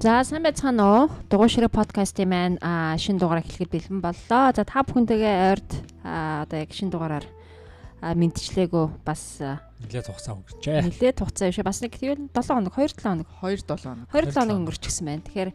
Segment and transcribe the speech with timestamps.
[0.00, 1.12] За сайн байцгаана уу?
[1.28, 2.56] Дугуй ширээ подкастын маань
[2.96, 4.48] шинэ дугаар эхлэхэд бэлэн боллоо.
[4.56, 7.28] За та бүхэнтэйгээ ойрд одоо яг шинэ дугаараар
[8.00, 10.88] мэдчлээгөө бас нэлээд хугацаа өнгөрчээ.
[10.88, 14.24] Нэлээд хугацаа биш бас нэг тийм 7 хоног 2 7 хоног 2 7 хоног 2
[14.24, 15.24] 7 хоног өнгөрчихсөн байна.
[15.28, 15.50] Тэгэхээр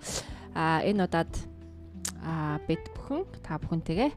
[0.93, 1.33] энэ удаад
[2.69, 4.11] бид бүхэн та бүхэнтэйгээ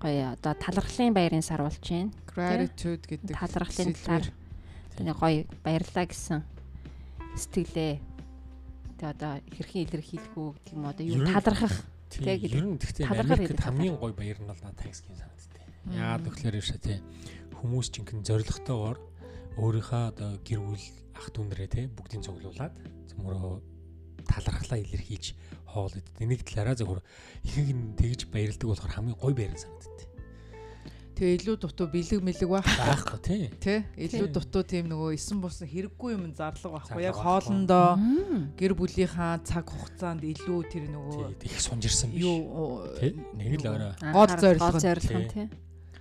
[0.00, 2.16] гоё одоо талархлын баярын сар болж байна.
[2.24, 4.24] Gratitude гэдэг талархлын талаар
[4.96, 6.40] таны гоё баярлаа гэсэн
[7.36, 8.17] сэтгэлээ
[8.98, 11.76] тэгээ одоо хэрхэн илэрхийлэх үү гэдэг юм одоо юу талархах
[12.10, 15.62] тэг ер нь гэхдээ Америкт хамгийн гоё баяр нь бол надад Thanksgiving санагдтыг.
[15.94, 16.98] Яагаад гэвэл яшаа тий
[17.54, 18.98] хүмүүс жинхэнэ зоригтойгоор
[19.58, 22.74] өөрийнхөө одоо гэр бүл ах дүүнрээ тий бүгдийг цуглуулад
[23.14, 23.54] зөмөрөө
[24.26, 25.26] талархлаа илэрхийлж
[25.68, 26.18] хоол идэх.
[26.18, 27.02] Нэг талаараа зөвхөн
[27.44, 30.07] ихэнх нь тэгж баярлдаг болохоор хамгийн гоё баяр санагдтыг.
[31.18, 33.42] Тэгээ илүү дутуу бэлэг мэлэг байх байхгүй тий.
[33.58, 33.78] Тий.
[33.98, 37.02] Илүү дутуу тийм нөгөө эсэн бус хэрэггүй юм зарлага байхгүй.
[37.02, 37.98] Яг хоолндоо
[38.54, 42.22] гэр бүлийнхаа цаг хугацаанд илүү тэр нөгөө их сунжирсан биш.
[42.22, 43.18] Юу тий.
[43.34, 43.98] Нэг л орой.
[44.14, 44.30] Гол
[44.78, 45.50] зорилго тий.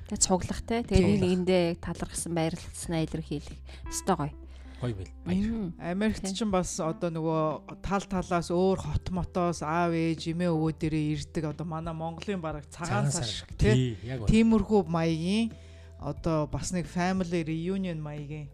[0.05, 0.85] Тэгээ цуглах те.
[0.85, 3.57] Тэгээ нэг нэгэндээ талархсан баярлалцснаа илэрхийлэх.
[3.89, 4.46] Өстой гоё
[4.81, 5.73] гоё бил баяр.
[5.81, 11.05] Америкт ч бас одоо нөгөө тал талаас өөр хот мотоос аав ээж эмээ өвөө дээрээ
[11.17, 11.43] ирдэг.
[11.51, 13.97] Одоо манай Монголын бараг цагаан сар шиг тий.
[14.03, 15.53] Тиймэрхүү маягийн
[15.99, 18.49] одоо бас нэг family reunion маягийн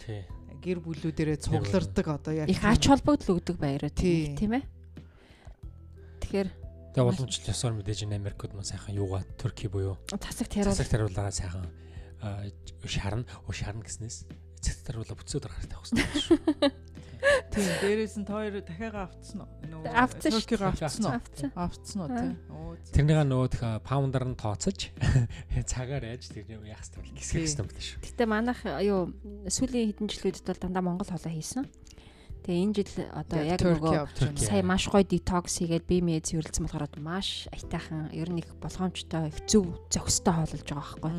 [0.63, 4.63] гэр бүлүүдэрээ цуглардаг одоо яг их ач холбогдол өгдөг баяраа тийм ээ.
[6.23, 6.49] Тэгэхээр
[6.93, 11.33] Тэгээ уламжлал ёсоор мэдээж энэ Америкт маа сайхан юугаа Турки буюу цацаг тариул цацаг тариулаа
[11.33, 11.65] сайхан
[12.85, 14.29] шарна, шарна гэснээс
[14.63, 16.71] цэцтэруула бүтсөд гарах тавих хэрэгтэй.
[17.53, 19.51] Тийм, дээрээс нь тоор дахиагаа автсан уу?
[19.63, 20.33] Нөгөө авцсан
[20.73, 21.55] авцсан уу?
[21.55, 22.35] Авцсан уу тийм.
[22.91, 24.91] Тэрнийга нөгөө тэх паундаар нь тооцож
[25.71, 27.99] цагаар яаж тэр яах хэрэгтэй гисгэх хэрэгтэй байна шүү.
[28.03, 29.01] Гэтэ манайх юу
[29.47, 31.63] сүүлийн хэдэн жилүүдэд бол дандаа Монгол хоолой хийсэн.
[32.43, 36.91] Тэгээ энэ жил одоо яг нөгөө сая маш гоё детокс хийгээд бие мээ цэвэрлсэн болохоор
[36.99, 41.11] маш аятайхан ер нь их болгоомжтой их зөв зохистой хоололж байгаа байхгүй.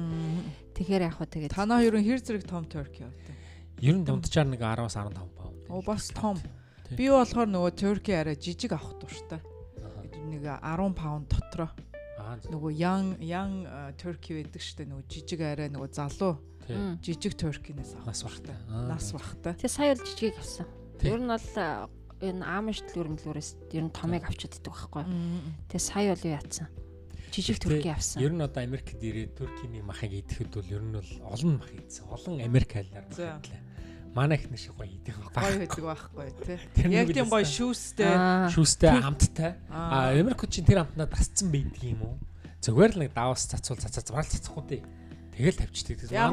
[0.76, 3.36] Тэгэхээр яг хөө тэгээд танаа ер нь хэр зэрэг том turkey авдаг?
[3.80, 5.64] Ер нь дунджаар нэг 10-аас 15 паунд.
[5.72, 6.36] Оо бас том.
[6.92, 9.40] Би болохоор нөгөө turkey арай жижиг авах дуртай.
[10.28, 11.72] Нэг 10 паунд дотроо.
[12.52, 13.64] Нөгөө young young
[13.96, 16.36] turkey байдаг штэ нөгөө жижиг арай нөгөө залуу
[17.00, 18.12] жижиг turkey-нээс авах.
[18.12, 18.56] Нас бахтай.
[18.68, 19.52] Нас бахтай.
[19.56, 20.68] Тэгээ сая бол жижигийг авсан.
[21.02, 21.48] Ер нь бол
[22.22, 25.04] энэ аамш төлөвлөрөөс ер нь томыг авчиад идэх байхгүй.
[25.68, 26.68] Тэгээ сая бол юу яатсан
[27.34, 28.22] жижиг төркий авсан.
[28.22, 32.06] Ер нь одоо Америкт ирээд Туркийн махыг идэхэд бол ер нь бол олон мах идсэн.
[32.06, 33.62] Олон Америк айлаар мах идлээ.
[34.14, 35.42] Манай их нэш гоё идэх байх.
[35.42, 36.90] Гоё байдаг байхгүй тий.
[36.94, 38.14] Яг тийм гоё шүүстэй.
[38.54, 39.58] Шүүстэй амттай.
[39.66, 42.16] А Америкт чинь тэр амтнаа дасцсан байдаг юм уу?
[42.62, 44.82] Зүгээр л нэг даваас цацуул цацаа зурал цацахгүй дээ.
[45.34, 46.14] Тэгэл тавьчихдаг.
[46.14, 46.30] Яг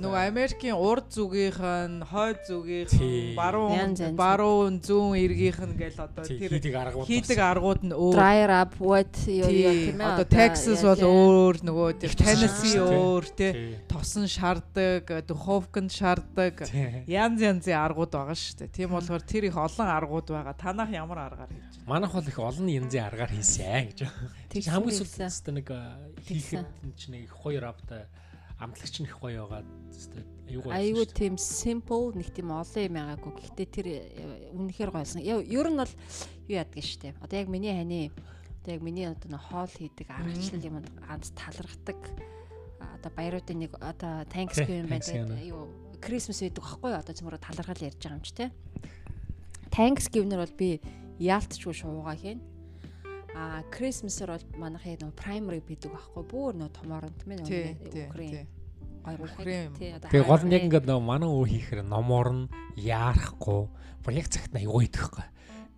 [0.00, 6.24] нөгөө Америкийн урд зүгийнх нь, хойд зүгийнх нь, баруун баруун зүүн эргийнх нь гэл одоо
[6.24, 8.16] тэр хийдэг аргууд хийдэг аргууд нь өөр.
[8.16, 9.92] Dryer up what юу ээ.
[10.00, 13.52] Одоо Texas бол өөр нөгөө тэр Tennessee өөр тий.
[13.92, 16.64] Тосон шардаг, духовкнд шардаг.
[17.04, 18.72] Янз янзын аргууд байгаа шүү дээ.
[18.72, 20.56] Тийм болохоор тэр их олон аргууд байгаа.
[20.56, 22.08] Танах ямар аргаар хийж байна?
[22.08, 23.98] Манайх бол их олон янзын аргаар хийсэн гэж.
[24.48, 25.68] Тэг хамгийн сүүлд нэг
[26.24, 28.08] хийхэд чинь их хоёр автай
[28.60, 29.64] амтлагч нь их гоё байгаа.
[30.50, 33.32] Айгуу айгуу тийм simple нэг тийм олон юм байгаагүй.
[33.40, 35.24] Гэхдээ тэр э, үнэхээр гоёлсон.
[35.24, 35.94] Ер нь бол
[36.46, 37.16] юу яадаг штэ.
[37.24, 38.12] Одоо яг миний хани
[38.60, 41.96] одоо яг миний одоо хоол хийдэг аргачлал юм ганц талархдаг.
[42.80, 45.40] Одоо баяруудын нэг одоо Thanksgiving байдаг.
[45.40, 45.72] Юу
[46.02, 46.92] Christmas байдаг байхгүй?
[46.92, 48.46] Одоо цөмөрө талархал ярьж байгаа юм чи те.
[49.72, 50.80] Thanksgiving-ээр бол би
[51.16, 52.40] яалтчгүй шуугаа хийн.
[53.34, 58.08] А Christmas-аар бол манайх яг нэг primary бидэг байхгүй бүр нөө томоор нь тийм ээ
[58.10, 58.46] Украин
[59.04, 63.70] Украин Тэгээ гол нь яг ингээд нөө манай өө хийхэр номоор нь яарахгүй.
[64.04, 65.24] Бүр яг цагт аягүй идэхгүй.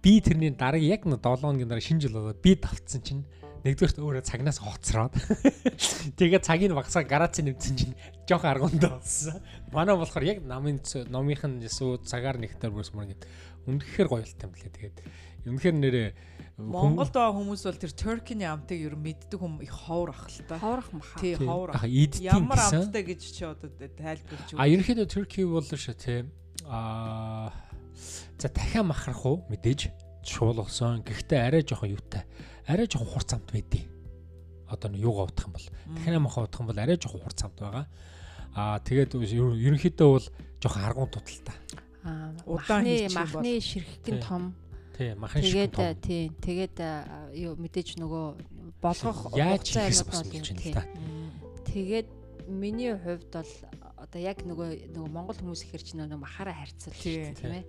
[0.02, 3.22] Би тэрний дараа яг нөө 7 хоногийн дараа шинэ жил болоод би давтсан чинь
[3.62, 5.14] нэгдүгээрт өөрөө цагнаас хоцроод.
[6.18, 7.94] Тэгээ цагийг багсаа гараац нэмсэн чинь
[8.26, 9.38] жоох аргунд болсон.
[9.70, 13.22] Манай болохоор яг намын номынх нь эсвэл цагаар нэгтэр бүрс мөр гэд.
[13.70, 14.74] Үнэхээр гоё л юм лээ.
[14.74, 14.96] Тэгээд
[15.46, 16.08] үнэхээр нэрээ
[16.60, 20.44] Монголд байгаа хүмүүс бол тэр Turkey-ний амтыг ер нь мэддэг хүм их ховор ах л
[20.44, 20.60] та.
[20.60, 21.16] Ховор ах маха.
[21.18, 21.84] Тий, ховор ах.
[21.88, 24.60] Ямар амттай гэж чи одоо тайлбарлаж өгөх.
[24.60, 26.28] А ерөнхийдөө Turkey бол шүү тий.
[26.68, 27.50] А
[28.36, 29.90] за дахиад махрах уу мэдээж
[30.28, 31.00] шуулгасан.
[31.02, 32.28] Гэхдээ арай жоохон юутай.
[32.68, 33.88] Арай жоохон хурц амт байдیں۔
[34.68, 35.66] Одоо нь юугаа удах юм бол
[35.96, 37.86] дахиад махаа удах юм бол арай жоохон хурц амт байгаа.
[38.52, 40.26] А тэгээд ерөнхийдөө бол
[40.60, 41.56] жоохон аргуун туталтай.
[42.04, 42.84] А удаан
[43.16, 44.52] махны ширхэг нь том
[44.92, 45.94] Тий, махан шиг том.
[45.96, 46.76] Тэгээд тий, тэгээд
[47.38, 48.26] юу мэдээж нөгөө
[48.82, 50.84] болгох яаж хийхээс бас болж байна л да.
[51.72, 52.08] Тэгээд
[52.48, 53.52] миний хувьд бол
[53.96, 57.64] одоо яг нөгөө нөгөө монгол хүмүүс ихэр чинь нөгөө махаараа харьцал тийм ээ.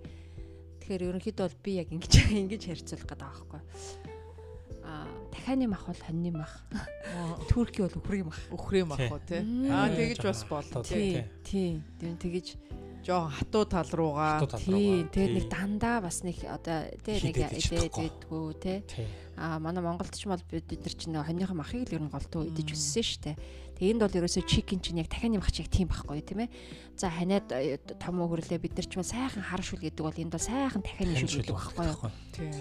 [0.84, 2.12] Тэгэхээр ерөнхийдөө бол би яг ингэж
[2.44, 3.60] ингэж харьцуулах гэдэг байгаа байхгүй.
[4.84, 6.54] Аа дахианы мах бол хоньны мах.
[7.48, 8.40] Турки бол үхрийн мах.
[8.52, 9.40] Үхрийн мах уу тий.
[9.72, 11.24] Аа тэгэж бас болоо тий.
[11.40, 11.80] Тий.
[11.96, 12.46] Тэгэж
[13.04, 14.40] жоохон хатуу тал руугаа.
[14.58, 19.06] Тий тэгээд нэг дандаа бас нэг одоо тий нэг идээд байдгүй тий.
[19.36, 22.48] А манай Монголд ч юм бол бид нар чинь хоньныхон махыг л ер нь голдуу
[22.48, 23.36] идэж өссөн дээ.
[23.74, 26.50] Тэгээд энд бол ерөөсөө чикен чинь яг дахианы мах чиг тийм байхгүй тийм ээ.
[26.94, 30.30] За ханиад э, том өгөрлөө бид нар ч юм сайхан хар шүл гэдэг бол энд
[30.30, 31.98] бол сайхан дахианы шүл гэдэг байхгүй юу?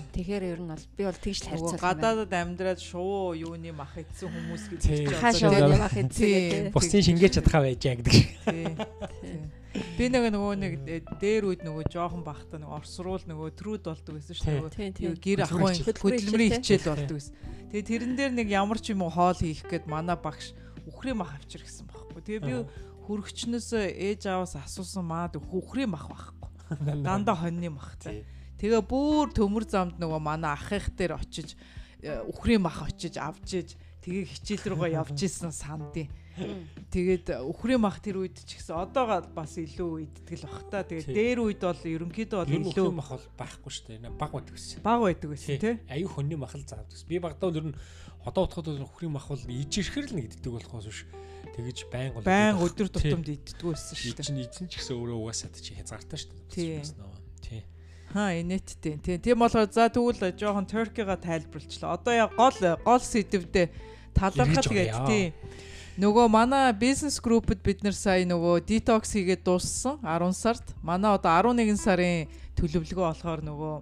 [0.10, 4.25] тэгэхээр ер нь бол би бол тэгж л харьцуулсан гадаадад амьдраад шуу юуны мах идсэн
[4.25, 8.18] хүмүүс гэдэг чинь хашаа мах идсэн бусдын шингээж чадхаа байж яа гэдэг.
[8.50, 9.62] Тий
[9.94, 10.74] Би нэг нөгөө нэг
[11.22, 15.13] дээр үед нөгөө жоохон бахта нөгөө орсруул нөгөө трүүд болдог гэсэн шүү дээ.
[15.22, 17.34] Гэр ахуйн хөдөлмөрийн хичээл болдог гэсэн.
[17.69, 20.57] Тэгээ тэрэн дээр нэг ямар ч юм уу хоол хийх гээд манай багш
[20.90, 22.22] үхрийн мах авчир гэсэн байхгүй.
[22.25, 22.54] Тэгээ би
[23.06, 26.50] хөргчнөөс ээж аваас асуусан маад үхрийн мах байхгүй.
[27.06, 28.25] Дандаа хоньны мах тий.
[28.57, 31.54] Тэгээ бүр төмөр замд нөгөө манай ах их дээр очиж
[32.01, 38.41] үхрийн мах очиж авчиж тэгээ хичээл рүүгээ явж исэн сандیں۔ Тэгээд өхрийн мах тэр үед
[38.41, 40.81] ч гэсэн одоогоо бас илүү иддэг л бах та.
[40.81, 44.13] Тэгээд дээр үед бол ерөнхийдөө бол илүү мах бол байхгүй шүү дээ.
[44.18, 44.81] Баг байдаг гэсэн.
[44.81, 45.77] Баг байдаг гэсэн тий.
[45.94, 46.97] Аюу хоньны мах л заавдаг.
[47.06, 47.77] Би багтаа ер нь
[48.25, 51.06] одоо утхад өхрийн мах бол иж ирэхэр л нэг иддэг болохоос биш.
[51.53, 54.25] Тэгэж байн гол байн өдөр тутамд иддэг байсан шүү дээ.
[54.25, 56.81] Чинь эзэн ч гэсэн өөрөө угаасаа чи хязгаартай шүү дээ.
[57.45, 57.62] Тий.
[58.09, 58.97] Хаа инээдтэй.
[59.06, 59.18] Тий.
[59.21, 61.94] Тийм болохоор за тэгвэл жоохон Туркига тайлбарлчлаа.
[61.94, 63.69] Одоо яг гол гол сэдвдээ
[64.18, 65.25] талархал гэж тий
[65.94, 70.66] Нөгөө манай бизнес группэд бид нар сая нөгөө детокс хийгээд дууссан 10 сард.
[70.81, 73.75] Манай одоо 11 сарын төлөвлөгөө болохоор нөгөө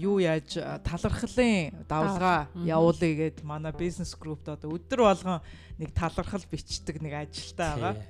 [0.00, 5.44] юу яаж талархлын давлгаа явуулъя гэд манай бизнес группт одоо өдөр болгон
[5.76, 8.00] нэг талархал бичдэг нэг ажилтаа байгаа.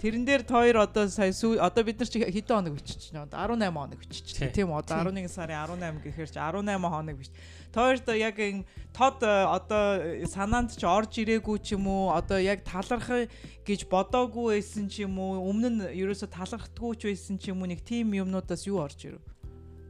[0.00, 3.24] Тэрэн дээр тоор одоо сая одоо бид нар чи хэдэн хоног бичиж байна?
[3.56, 4.52] 18 хоног бичиж байна.
[4.52, 7.32] Тийм одоо 11 сарын 18 гэхээр чи 18 хоног биш.
[7.70, 12.66] Тойрд яг ин тод э, одоо санаанд ч орж ирээгүй ч юм уу одоо яг
[12.66, 13.30] талархах
[13.62, 17.70] гэж бодоогүй байсан ч юм уу өмнө нь ерөөсө талархдаггүй ч байсан ч юм уу
[17.70, 19.22] нэг тийм юмнуудаас юу орж ирв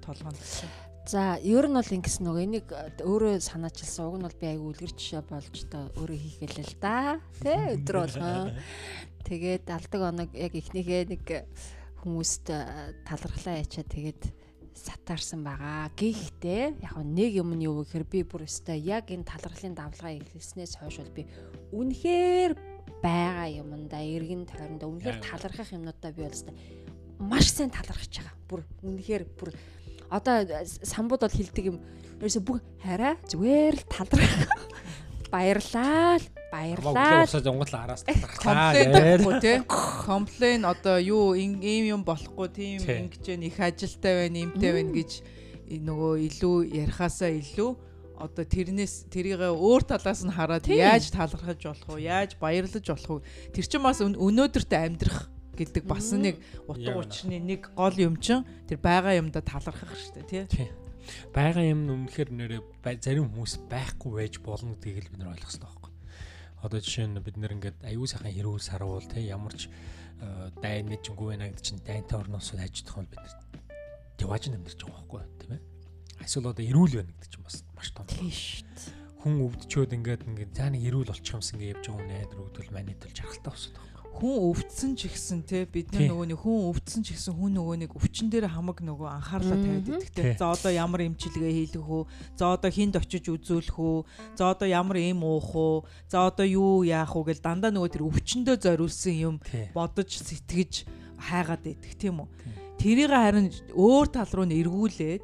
[0.04, 0.36] толгоонд
[1.08, 4.60] За ер нь бол ингэсэн нөгөө энийг э, өөрөө санаачилсан уг нь бол би аяг
[4.60, 7.18] үлгэр жишээ болж та өөрөө хийхэлээ л да.
[7.40, 8.52] Тэ өдөр болгоо.
[9.24, 11.24] Тэгээд алдаг оног яг ихнийхээ нэг
[12.04, 14.22] хүмүүст э, талархлаа ячаа тэгээд
[14.74, 15.90] сатаарсан байгаа.
[15.96, 20.80] Гэхдээ яг нэг юм нь юу гэхээр би бүр өстой яг энэ талархлын давлгаа ихлэснээс
[20.80, 21.22] хойш бол би
[21.74, 22.52] үнэхээр
[23.02, 26.54] байгаа юмдаа эргэн тойрондоо үнэхээр талархах юмнуудаа би бол өстой
[27.20, 28.36] маш сайн талархаж байгаа.
[28.48, 29.52] Бүр үнэхээр бүр
[30.08, 31.78] одоо самбууд бол хилдэг юм.
[32.20, 34.64] Ерөөсө бүх хараа зүгээр л талархах.
[35.32, 37.24] Баярлаа л баярлаа.
[37.24, 39.58] Усаа жонгол араас комплейн тий.
[39.66, 45.10] Комплейн одоо юу ийм юм болохгүй тийм ингэж их ажилтай байна, имтэй байна гэж
[45.70, 47.70] нөгөө илүү ярихаасаа илүү
[48.20, 52.04] одоо тэрнээс тэрийг өөр талаас нь хараад яаж талархаж болох вэ?
[52.04, 53.54] Яаж баярлаж болох вэ?
[53.54, 56.36] Тэр чинь бас өнөөдөртөө амьдрах гэдэг бас нэг
[56.68, 60.68] утга учирны нэг гол юм чинь тэр байгаа юмдаа талархах шүү дээ тий
[61.34, 62.62] байгаа юм үнэхээр нэрээ
[63.02, 65.89] зарим хүмүүс байхгүй байж болно гэдгийг л бид нар хэрэгтэй байхгүй.
[66.60, 69.72] Одоо жишээ нь бид нэр ингээд аюу сайхан хэрүүл сарвал те ямар ч
[70.20, 73.34] э, дайн нэжингүй байна гэдэг чинь дайнтай орноос ажиллах юм бид нар
[74.20, 75.62] диваж амьдарч байгаа байхгүй тийм ээ.
[76.20, 78.06] Эсвэл одоо эрүүл байна гэдэг чинь бас маш том.
[78.12, 78.64] Тийм шүү.
[79.20, 82.72] Хүн өвдчөөд ингээд ингээд заа нэг эрүүл болчих юмсан гэж явж байгаа хүн найдар өвдөл
[82.76, 87.14] манайдэл жаргалтай босоод хүн өвдсөн ч ихсэн те бид нар нөгөө нэг хүн өвдсөн ч
[87.14, 90.34] ихсэн хүн нөгөө нэг өвчин дээр хамаг нөгөө анхаарлаа тавиад идэгтэй.
[90.36, 92.04] За одоо ямар эмчилгээ хийлгэх үү?
[92.36, 93.98] За одоо хинд очиж үзүүлэх үү?
[94.34, 95.76] За одоо ямар эм уух уу?
[96.10, 99.34] За одоо юу яах уу гэл дандаа нөгөө тэр өвчнөдөө зориулсан юм
[99.72, 100.84] бодож сэтгэж
[101.16, 102.28] хайгаад идэх тийм үү?
[102.82, 105.22] Тэрийг харин өөр тал руу нь эргүүлээд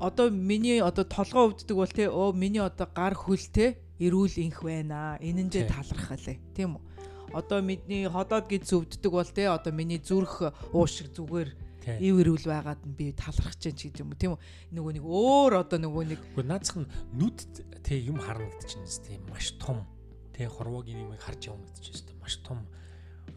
[0.00, 4.62] одоо миний одоо толгоо өвддөг бол те өө миний одоо гар хөл те эрүүл инх
[4.62, 5.18] байна.
[5.22, 6.93] Энэндээ талархалээ тийм үү?
[7.34, 11.50] Одоо бидний ходоод гэж зүвддэг бол те одоо миний зүрх уушиг зүгээр
[12.00, 14.40] ив ирүүл байгаад нь би талархаж чинь ч гэдэг юм уу тийм үү
[14.72, 17.38] нөгөө нэг өөр одоо нөгөө нэг үгүй наацх нь нүд
[17.84, 18.16] те юм
[18.64, 19.84] чинь тийм маш том.
[20.32, 22.64] Те хорвогийн юм харж явна гэдэг чинь маш том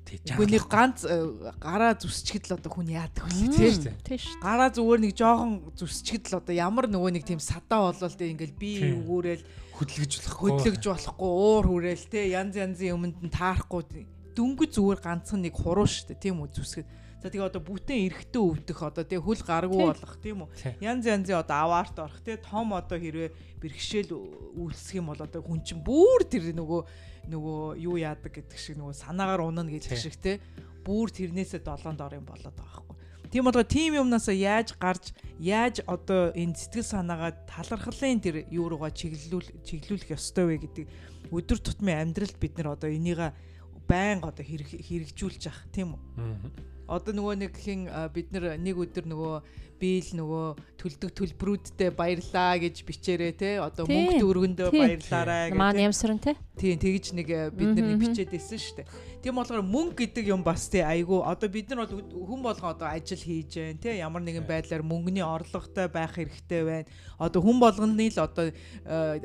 [0.08, 3.52] Нэг ганц э, гараа зүсчгэд л одоо хүн яадаг вэ?
[3.52, 3.76] Тий.
[4.08, 4.20] Тий.
[4.24, 4.40] Шүү.
[4.40, 8.56] Гараа зүгээр нэг жоохон зүсчгэд л одоо ямар нөгөө нэг тийм садаа болол тий ингээл
[8.56, 9.44] би өгөөрэл
[9.76, 10.50] хөдлөж болохгүй.
[10.64, 12.32] хөдлөж болохгүй уур хүрээл тий.
[12.32, 14.08] Янз янзын өмнөд нь таарахгүй.
[14.32, 16.88] Дөнгөж зүгээр ганцхан нэг хуруу шүү дээ тийм үү зүсгэд.
[17.18, 20.78] За тэгээ одоо бүтэн эрэхтэн өвдөх одоо тэгээ хөл гаргүй болох тийм үү.
[20.86, 25.66] Янз янзын одоо аваарт орох тий том одоо хэрвээ бэрхшээл үүсэх юм бол одоо хүн
[25.66, 26.82] чинь бүр тэр нөгөө
[27.34, 30.38] нөгөө юу яадаг гэдэг шиг нөгөө санаагаар унана гэдэг шиг те
[30.86, 32.96] бүр тэрнээсээ долоонд ор юм болоод байгаа байхгүй.
[33.34, 38.94] Тийм болгоо тийм юмнаас яаж гарч яаж одоо энэ сэтгэл санаагаа талархлын тэр юу руугаа
[38.94, 40.86] чиглүүлэх чиглүүлэх ёстой вэ гэдэг
[41.34, 43.20] өдөр тутмын амьдралд бид нар одоо энийг
[43.84, 46.77] байнга одоо хэрэгжүүлж явах тийм үү?
[46.88, 49.36] Одоо нөгөө нэг хин бид нар нэг өдөр нөгөө
[49.78, 50.46] би л нөгөө
[50.82, 53.52] төлдөг төлбөрүүдтэй баярлаа гэж бичээрээ те.
[53.62, 56.34] Одоо мөнгө төгрөгөндөө баярлаарай гэж маань ямсран те.
[56.58, 58.88] Тийм тэгж нэг бид нар бичээд байсан шүү дээ
[59.28, 61.20] тийм болохоор мөнгө гэдэг юм бас те айгүй.
[61.28, 65.26] Одоо бид нар бол хүн болгон одоо ажил хийж байна те ямар нэгэн байдлаар мөнгөний
[65.26, 66.88] орлоготой байх хэрэгтэй байна.
[67.20, 69.20] Одоо хүн болгоны л одоо э,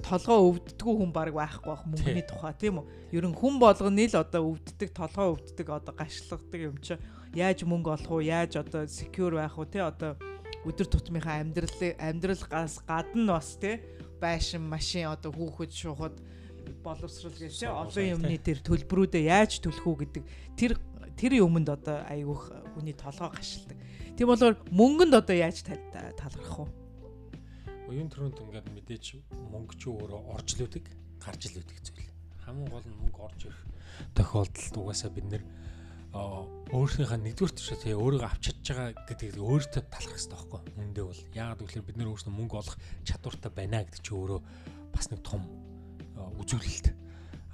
[0.00, 2.88] толгоо өвддгүү хүн баг байхгүй байх мөнгөний тухай тийм үү?
[3.12, 6.96] Ерөн хүн болгоны л одоо өвддөг толгоо өвддөг одоо гашлагдаг юм чи.
[7.36, 10.16] Яаж мөнгө олох уу яаж одоо secure байх уу те одоо
[10.64, 13.84] өдөр тутмынхаа амьдрал амьдралгаас гадна бас те
[14.16, 16.16] байшин машин одоо хүүхэд шуухад
[16.84, 20.24] боловсрал гэж те олон юмны тэр төлбөрүүдээ яаж төлөх үү гэдэг
[20.58, 20.72] тэр
[21.16, 23.78] тэр юмд одоо айгүйх хүний толгоо гашилдаг.
[24.16, 26.68] Тийм болохоор мөнгөнд одоо яаж талархах уу?
[27.88, 30.84] Уян төрөнд ингээд мэдээж мөнгө ч өөрөө орж л үүдэг,
[31.22, 32.10] гарч л үүдэг зүйл.
[32.44, 33.62] Хамгийн гол нь мөнгө орж ирэх
[34.12, 35.42] тохиолдолд угаасаа бид нэр
[36.16, 41.22] өөрийнхөө нэгдүгээр төшөө тэгээ өөрийгөө авч чадж байгаа гэдгийг өөртөө талах хэрэгтэй байхгүй үндэ бол
[41.36, 44.40] яагаад гэвэл бид нэр өөрсдөө мөнгө олох чадвартай байна гэдэг чи өөрөө
[44.96, 45.42] бас нэг том
[46.16, 46.86] үзүүлэлт.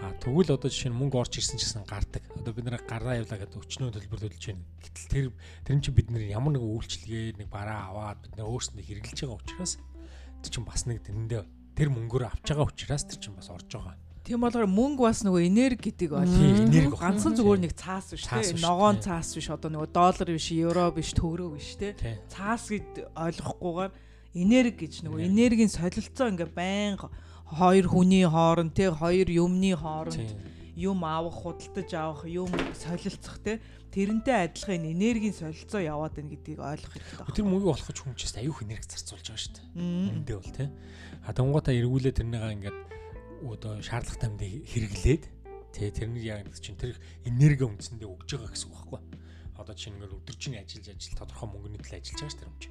[0.02, 2.26] А тэгвэл одоо жишээ нь мөнгө орж ирсэн ч гэсэн гардаг.
[2.34, 4.66] Одоо бид нэр гараа явлаа гэдэг өчнөө төлбөр төлж байна.
[4.82, 5.26] Гэтэл тэр
[5.62, 9.38] тэр чинь бид нэр ямар нэг үйлчлэгээ нэг бараа аваад бид нэр өөрсдөө хэрэглэж байгаа
[9.38, 9.78] учраас
[10.42, 11.42] тэр чинь бас нэг тэрэндээ
[11.78, 13.94] тэр мөнгөөр авч байгаа учраас тэр чинь бас орж байгаа.
[14.26, 18.58] Тийм болохоор мөнгө бас нөгөө энерги гэдэг бол энерги ганцхан зүгээр нэг цаас биш тийм
[18.62, 21.98] ногоон цаас биш одоо нөгөө доллар биш евро биш төгрөг биш тийм.
[22.30, 23.92] Цаас гэд ойлгохгүйгээр
[24.38, 27.10] энерги гэж нөгөө энергийн солилцоо ингээ байнга
[27.52, 30.32] хоёр хүний хооронд тийм хоёр юмны хооронд
[30.76, 33.60] юм авах худалдаж авах юм солилцох тийм
[33.92, 37.36] тэрнтэй адилхан энергийн солилцоо яваад байна гэдгийг ойлгох хэрэгтэй байна.
[37.36, 39.68] Тэр мөнгө олох ч хүн ч гэсэн аюух энерги зарцуулж байгаа шүү дээ.
[40.16, 40.70] Эндээ бол тийм.
[41.28, 42.78] А тэнгуутаа эргүүлээ тэрнийгаа ингээд
[43.44, 45.24] одоо шаардлагатай юмд хэрэглээд
[45.76, 46.96] тий тэрнийг яг чинь тэр
[47.28, 49.00] энерги үндсэндээ өгж байгаа гэсэн үг байхгүй.
[49.60, 52.70] Одоо чинь ингээл өдөржин ажиллаж ажил тодорхой мөнгөний төлөө ажиллаж байгаа ш тэр юм чи.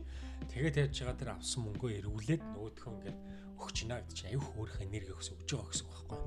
[0.50, 3.20] Тэгээд яаж байгаа тэр авсан мөнгөө эргүүлээд нөгөөдхөө ингээд
[3.62, 6.20] өгч гинэ гэдэг чинь аюух өөрөх энерги өгс өгж байгаа гэсэн үг байхгүй.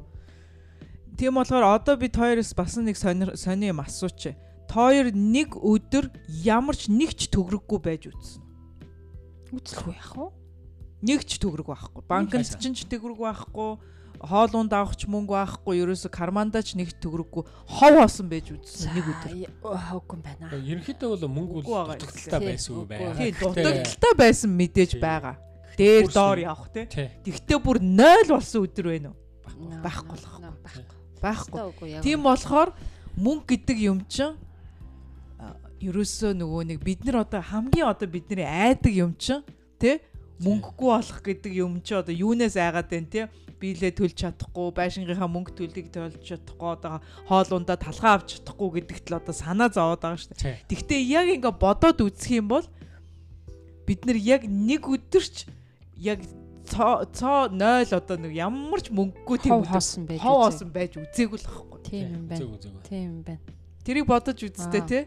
[1.19, 4.35] Тийм болохоор одоо бид хоёроос бас нэг сони юм асууч.
[4.71, 6.11] Тоор нэг өдөр
[6.43, 8.43] ямар ч нэгч төгрөггүй байж үтсэн.
[9.55, 10.27] Үцлэхгүй яах вэ?
[11.05, 12.03] Нэгч төгрөг байхгүй.
[12.09, 13.79] Банкнд ч ч төгрөг байхгүй
[14.25, 19.33] хоолунд авахч мөнгө байхгүй ерөөсө кармандаач нэг төгрөггүй хов хоосон байж үзсэн нэг өдөр.
[19.61, 20.51] Хавгүй байна.
[20.55, 23.13] Ерөнхийдөө бол мөнгө дутагдaltaй байсан уу байна.
[23.19, 25.37] Тийм дутагдaltaй байсан мэдээж байгаа.
[25.77, 26.87] Дээр доор явах те.
[27.25, 29.19] Тэгтээ бүр 0 болсон өдөр байна уу?
[29.83, 30.19] Байхгүй.
[30.19, 32.01] Л байхгүй.
[32.03, 32.75] Тийм болохоор
[33.19, 34.39] мөнгө гэдэг юм чинь
[35.85, 39.45] ерөөсөө нөгөө нэг бид нар одоо хамгийн одоо бидний айдаг юм чинь
[39.79, 40.01] те
[40.41, 43.29] мөнгөгүй болох гэдэг юм чи одоо юунаас айгаад байна те?
[43.61, 49.19] Биелээ төлж чадахгүй байшингийнхаа мөнгө төлийг төлж чадахгүй одоо хоолундаа талхаа авч чадахгүй гэдэгт л
[49.23, 50.67] одоо санаа зовоод байгаа шүү дээ.
[50.69, 52.67] Тэгвэл яг ингээ бодоод үзэх юм бол
[53.87, 55.47] бид нар яг нэг өдөрч
[55.97, 56.21] яг
[56.65, 61.47] цоо цоо 0 одоо нэг ямар ч мөнгөгүй тийм хоосон байж хоосон байж үзээгүй л
[61.47, 61.81] байхгүй.
[61.85, 62.47] Тийм юм байна.
[62.89, 63.43] Тийм юм байна.
[63.85, 65.03] Тэрийг бодож үзтээ тий.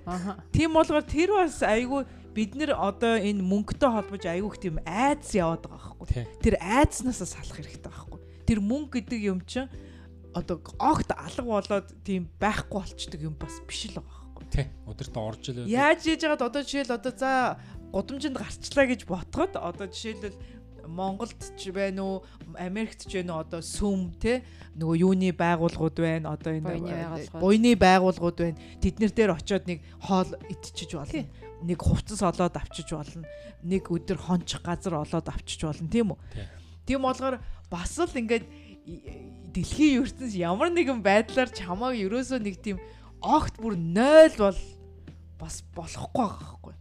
[0.54, 2.06] Тийм болгоор тэр бас айгүй
[2.38, 6.26] бид нэр одоо энэ мөнгөтэй холбож айгүйх тийм айдас яваад байгаа байхгүй.
[6.46, 8.22] Тэр айдаснаас салах хэрэгтэй байхгүй.
[8.46, 9.66] Тэр мөнгө гэдэг юм чинь
[10.38, 14.46] одоо огт алга болоод тийм байхгүй болчдөг юм бас биш л байгаа байхгүй.
[14.54, 14.70] Тий.
[14.86, 15.66] Өдөрт орж ил.
[15.66, 17.58] Яаж хийж яагаад одоо жишээл одоо за
[17.90, 20.38] гудамжинд гарчлаа гэж ботход одоо жишээлбэл
[20.88, 22.16] Монголд ч байна уу,
[22.58, 24.42] Америкт ч байна уу одоо сүм те
[24.80, 26.34] нөгөө юуны байгууллагууд байна.
[26.34, 28.58] Одоо энэ буйны байгууллагууд байна.
[28.80, 31.24] Тэднэр дээр очиод нэг хоол идчихэж болно.
[31.62, 33.28] Нэг хувцас олоод авчиж болно.
[33.64, 36.20] Нэг өдөр хончих газар олоод авчиж болно, тийм үү?
[36.88, 38.46] Тийм болохоор бас л ингээд
[39.52, 42.80] дэлхийн ертөнц ямар нэгэн байдлаар чамааг ерөөсөө нэг тийм
[43.20, 44.60] огт бүр 0 бол
[45.36, 46.74] бас болохгүй байхгүй.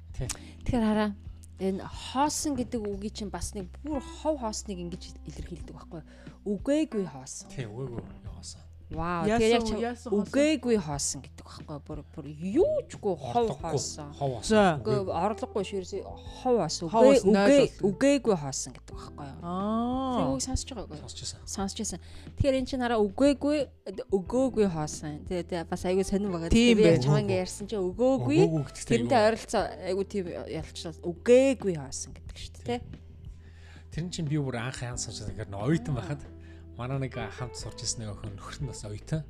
[0.62, 1.10] Тэгэхээр хараа
[1.58, 6.02] энэ хоосон гэдэг үгийг чинь бас нэг бүр хов хоосныг ингэж илэрхийлдэг байхгүй
[6.44, 7.48] үгээгүй хоосон.
[7.48, 8.65] Тийм үгээгүй хоосон.
[8.87, 14.12] Вау тэр яг үгээгүй хоосон гэдэг байхгүй бүр бүр юучгүй хов хоосон.
[14.14, 14.78] Хов хоосон.
[14.78, 17.26] Үгүй орлогогүй ширээс хов хоосон.
[17.26, 19.43] Үгээ үгээгүй хоосон гэдэг байхгүй юу?
[19.43, 20.14] Аа.
[20.23, 20.99] Тэр үг сонсож байгаагүй.
[21.02, 21.40] Сонсож байсан.
[21.50, 22.00] Сонсож байсан.
[22.38, 23.59] Тэгэхээр эн чинь хараа үгээгүй
[24.07, 25.19] өгөөгүй хоосон.
[25.26, 26.55] Тэгээ бас айгүй сонирн байгаа.
[26.55, 27.02] Тийм байх.
[27.02, 28.38] Чамаа ингэ ярьсан чинь өгөөгүй
[28.87, 32.81] тэрнтэй ойролцоо айгүй тийм ялчлаа үгээгүй хоосон гэдэг шүү дээ.
[33.90, 36.23] Тэр чинь би бүр анх яан сонсож байгаа оюутан байхад
[36.76, 39.25] Манай нэг хамт сурч ирсэн нэг охин нөхөр нь бас оюутан.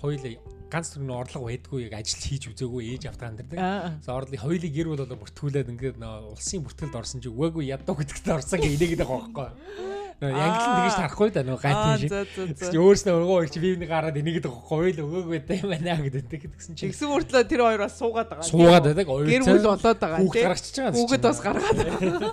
[0.00, 0.40] Хоёулаа
[0.72, 4.00] ганц төрний орлого байдгүй яг ажил хийж үзээгүй ээж автаа амьдардаг.
[4.00, 8.64] За орлыг хоёулыг гэр болоо бүртгүүлээд ингээд улсын бүртгэлд орсон чи үгээгүй ядуу гэдэгт орсон
[8.64, 12.56] гэх инээгээд байгаа байхгүй Янгл тэгж тарахгүй да нөгөө гайтын шиг.
[12.56, 16.72] Чи өөрснөө өргөө хоёр чи бивний гараад энийгэд гоёл өгөөг байдаг юм байна гэдэг гэсэн
[16.72, 16.88] чи.
[16.88, 18.48] Тэгсэн мөртлөө тэр хоёр бас суугаад байгаа.
[18.48, 19.04] Суугаад байдаг.
[19.04, 20.20] Гэр бүл болоод байгаа.
[20.24, 20.96] Хүүхд гаргачихж байгаа.
[20.96, 21.78] Хүүхэд бас гаргаад.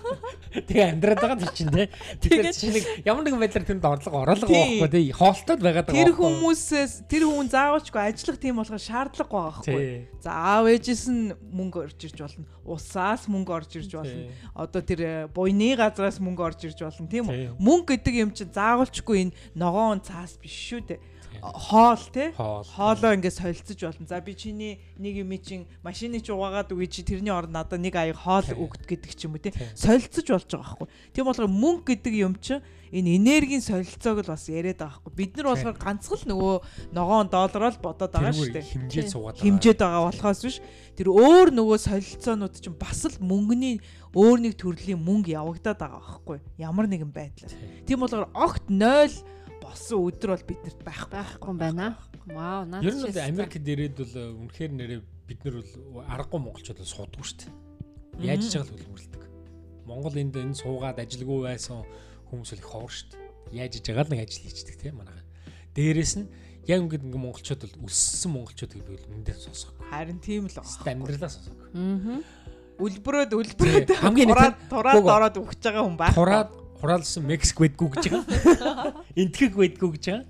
[0.71, 1.83] Тэгээ амьдраад байгаа тэр чинь те.
[2.23, 5.01] Тэгэхээр чи нэг ямар нэгэн байдлаар тэнд орлого ороолго байхгүй те.
[5.11, 5.99] Хоолтод байгаад байгаа.
[6.07, 10.23] Тэр хүмүүсээс тэр хүн заавалчгүй ажиллах тийм болохоор шаардлагагүй байгаа байхгүй.
[10.23, 12.47] За аав ээжээс нь мөнгө орж ирж болно.
[12.63, 14.31] Усаас мөнгө орж ирж болно.
[14.55, 17.51] Одоо тэр э, буйны газраас мөнгө орж ирж болно тийм үү?
[17.73, 21.01] Мөнгө гэдэг юм чинь заавалчгүй энэ ногоон цаас биш шүү дээ
[21.41, 24.07] хоол те хоолоо ингээд солилцож болно.
[24.07, 27.95] За би чиний нэг юм чинь машины ч угаагаад үгүй чи тэрний оронд надад нэг
[27.95, 30.87] аяг хоол өгд гэдэг ч юм уу те солилцож болж байгаа байхгүй.
[31.15, 32.61] Тийм болохоор мөнгө гэдэг юм чинь
[32.93, 35.17] энэ энергийн солилцоог л бас яриад байгаа байхгүй.
[35.17, 36.55] Бид нар болохоор ганцхан л нөгөө
[36.93, 38.69] ногоон доллараар бодоод байгаа шүү дээ.
[38.69, 39.45] Химжээд суугаад байгаа.
[39.49, 40.57] Химжээд байгаа болохоос биш.
[40.93, 43.81] Тэр өөр нөгөө солилцоонууд чинь бас л мөнгөний
[44.13, 47.53] өөр нэг төрлийн мөнгө явагдаад байгаа байхгүй ямар нэгэн байдлаар.
[47.89, 49.09] Тийм болохоор огт 0
[49.73, 51.87] болсон өдөр бол биднэрт байхгүй байхгүй байна.
[52.29, 52.85] Вау, наад.
[52.85, 57.25] Ер нь Америкт ирээд бол э, үнэхээр нэрээ бид нар бол аргагүй монголчууд бол суудгүй
[57.25, 57.51] шүү дээ.
[58.29, 59.23] Яаж ч байгаа л хөлбөрлөдөг.
[59.89, 61.81] Монгол энд энэ суугаад ажилгүй байсан
[62.29, 63.59] хүмүүс л их ховор шүү дээ.
[63.59, 65.25] Яаж иж байгаа л нэг ажил хийждэг тийм манайха.
[65.73, 66.29] Дээрээс нь
[66.69, 69.73] яг ингээд ингээ монголчууд бол өссөн монголчууд гэдэг бол эндээ сонсох.
[69.89, 71.03] Харин тийм л байна.
[71.03, 71.57] Амьдралаа сонсох.
[71.73, 72.21] Аа
[72.81, 76.15] Үлбрөөд үлбрөөд хамгийн тураад тураад ороод өгч байгаа хүн байх.
[76.17, 76.49] Тураад
[76.83, 78.91] хураалсан Мексик байдгүй гэж байгаа.
[79.23, 80.27] Энтгэг байдгүй гэж байгаа.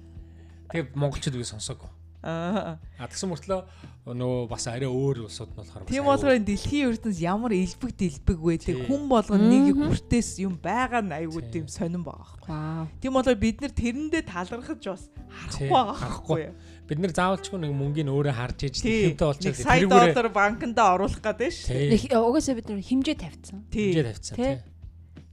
[0.69, 1.89] Тэгээ монголчууд үгүй сонсоогүй.
[2.23, 2.79] Аа.
[3.01, 7.51] А тэгсэн мөртлөө нөгөө бас арай өөр улсууд нь болохоор Тийм болохоор дэлхийн ертөнц ямар
[7.51, 12.87] элбэг дэлбэг байдаг хүн болгоно нэг хүртээс юм байгаа нь айгүй тийм сонирн байгаа.
[13.03, 15.97] Тийм болохоор бид нар тэрэндээ талархаж бас харахгүй байгаа.
[15.99, 16.41] Харахгүй
[16.87, 19.67] бид нар заавалчгүй нэг мөнгөний өөрөө харж иж хэмтэй болчихсон.
[19.67, 22.07] Сая доллар банкнд оруулах гэдэг шүү.
[22.23, 23.67] Угаасаа бид нар хэмжээ тавьсан.
[23.67, 24.71] Хэмжээ тавьсан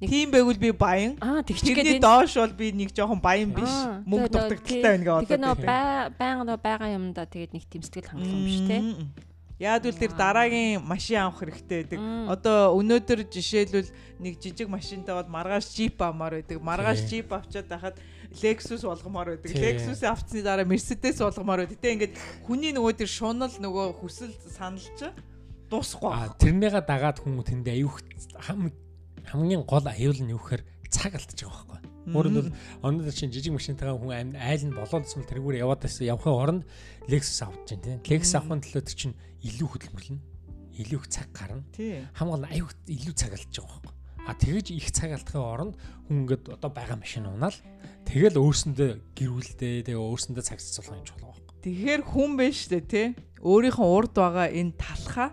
[0.00, 0.09] тий.
[0.09, 1.15] Тийм байгул би баян.
[1.21, 3.69] Аа тэгчгээд доош бол би нэг жоохон баян биш.
[4.08, 5.28] Мөнгө дутагдaltaй байна гэдэг.
[5.28, 5.56] Тэгэхээр нөө
[6.17, 8.80] байнга нөө байгаа юмдаа тэгээд нэг сэтгэл хангалуун биш тий.
[9.60, 12.00] Яад үл тэр дараагийн машин авах хэрэгтэй байдаг.
[12.32, 13.93] Одоо өнөөдөр жишээлбэл
[14.25, 16.65] нэг жижиг машинтай бол маргааш джип авмаар байдаг.
[16.65, 18.00] Маргааш джип авчаад байхад
[18.41, 19.52] Lexus болгомоор байдаг.
[19.52, 21.76] Lexus авцсны дараа Mercedes болгомоор байдаг.
[21.76, 22.17] Тэ ингээд
[22.49, 25.13] хүний нөгөө тэр шунал нөгөө хүсэл санал чи
[25.69, 26.41] дуусахгүй.
[26.41, 28.00] Тэрнийгээ дагаад хүмүүс тэнд аюух
[29.26, 32.15] хамгийн гол аюул нь юу гэхээр цаг алдчих байгаа байхгүй.
[32.17, 36.63] Өөрөөр хэлбэл өнөөдөр чинь жижиг машинтайгаа хүн айл нь болоодсон тэргээр яваад байсан явахын оронд
[37.06, 38.00] Lexus авч чинь тийм.
[38.02, 40.23] Lexus авахын төлөө тэр чинь илүү хөдөлмөрлөнө.
[40.80, 41.63] Илүү их цаг гарна.
[42.17, 43.99] Хамгийн аюух илүү цаг алдчих байгаа байхгүй.
[44.26, 45.75] А тэгэж их цаг алдахын оронд
[46.09, 47.56] хүн ингээд одоо байгаа машин унаал
[48.11, 51.63] Тэгэл өөрсөндөө гэрүүлдэ тэгээ өөрсөндөө цаг цэцүүлэх юм чухал байхгүй.
[51.63, 53.06] Тэгэхээр хүн шүү дээ тий.
[53.39, 55.30] Өөрийнхөө урд байгаа энэ талхаа.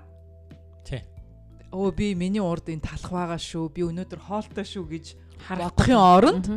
[1.72, 3.68] Өө би миний урд энэ талх байгаа шүү.
[3.76, 5.06] Би өнөөдөр хоолтой шүү гэж
[5.48, 6.48] бодохын оронд.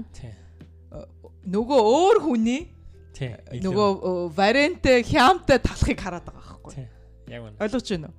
[1.50, 2.70] Нөгөө өөр хүний
[3.16, 3.34] тий.
[3.64, 6.86] Нөгөө вариант хямтай талхыг хараад байгаа байхгүй.
[7.30, 7.58] Яг үнэ.
[7.58, 8.18] Ойлгож байна уу?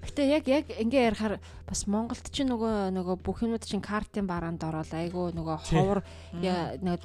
[0.00, 1.34] Гэтэ яг яг ингээ ярихаар
[1.68, 6.00] бас Монголд ч нөгөө нөгөө бүх юмуд чинь картын бараанд ороод айгүй нөгөө ховор
[6.40, 6.96] нөгөө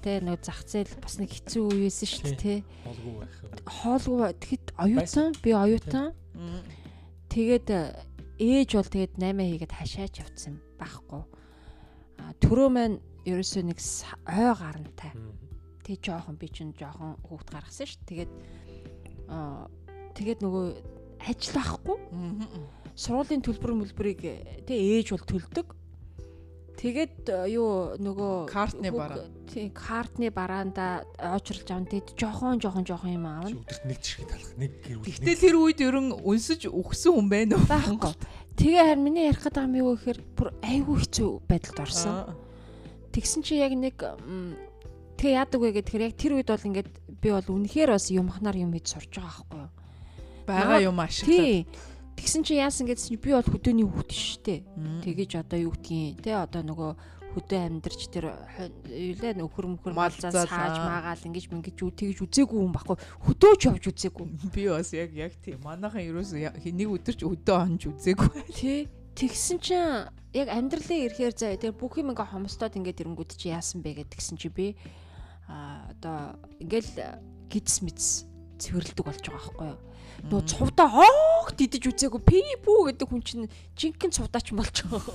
[0.00, 2.54] тэ нөгөө зах зээл бас нэг хэцүү үеэсэн шүү дээ тэ.
[2.88, 3.36] Хоолгүй байх.
[3.68, 6.06] Хоолгүй тэгэхэд оюутан би оюутан.
[7.28, 7.68] Тэгээд
[8.38, 11.22] ээж бол тэгээд 8 хийгээд хашаач явцсан байхгүй.
[12.42, 12.96] Төрөө маань
[13.26, 15.12] ерөөсөө нэг ой гарантай.
[15.82, 18.02] Тэг жоохон би чинь жоохон хүүхд гаргасан шүү.
[18.06, 18.32] Тэгээд
[20.14, 20.64] тэгээд нөгөө
[21.26, 21.96] ажил байхгүй.
[22.98, 24.20] Сургуулийн төлбөр мөлбөрийг
[24.66, 25.77] тэг ээж бол төлдөг.
[26.78, 29.26] Тэгээд э, юу нөгөө картны бараа.
[29.50, 33.50] Тийм картны бараанда очролж аван тэгэд жохон жохон жохон юм аавна.
[33.50, 35.10] Өдөрт нэг жишг талах нэг гэр бүл.
[35.10, 37.66] Гэтэл тэр үед ерөн өнсөж өгсөн хүн байна уу?
[37.66, 38.14] Байхгүй.
[38.54, 42.14] Тэгээ харин миний ярих гэдэг юм юу гэхээр бүр айгүй хэцүү байдалд орсон.
[43.10, 43.98] Тэгсэн чи яг нэг
[45.18, 48.70] тэгээ яадаг вэ гэхээр яг тэр үед бол ингээд би бол үнэхээр бас юмхнаар юм
[48.70, 49.70] хийж сурж байгаа байхгүй юу?
[50.48, 51.66] байгаа юм ашиглаад.
[52.18, 54.60] Тэгсэн чи яасан гэсэн чи би бол хөдөөний хүүхд шүү дээ.
[55.06, 56.90] Тэгэж одоо юу гэдгийг те одоо нөгөө
[57.38, 58.34] хөдөө амьдарч тэр
[58.90, 62.98] юулаа нөхөр мөхөр малзаа сааж маагаал ингэж мэнгэж үү тэгж үзээгүй юм баггүй.
[63.22, 64.26] Хөдөөч явж үзээгүй.
[64.54, 65.62] Би бас яг яг тийм.
[65.62, 68.30] Манайхан ерөөс нэг өдөр ч өдөө онж үзээгүй.
[68.58, 73.50] Тий тэгсэн чинь яг амьдралын ирэхээр заа тэр бүх юм ингээ хомстоод ингээд ирэнгүүд чи
[73.50, 74.66] яасан бэ гэдгсэн чи би
[75.50, 77.18] а одоо ингээл
[77.50, 78.30] гидс мэдс
[78.62, 79.78] цэвэрлдэг болж байгаа байхгүй юу
[80.26, 83.46] Нуу цувдаа хоогт идэж үзээгүй пи бүү гэдэг хүн чинь
[83.78, 85.14] жинхэнэ цувдаач байгаа.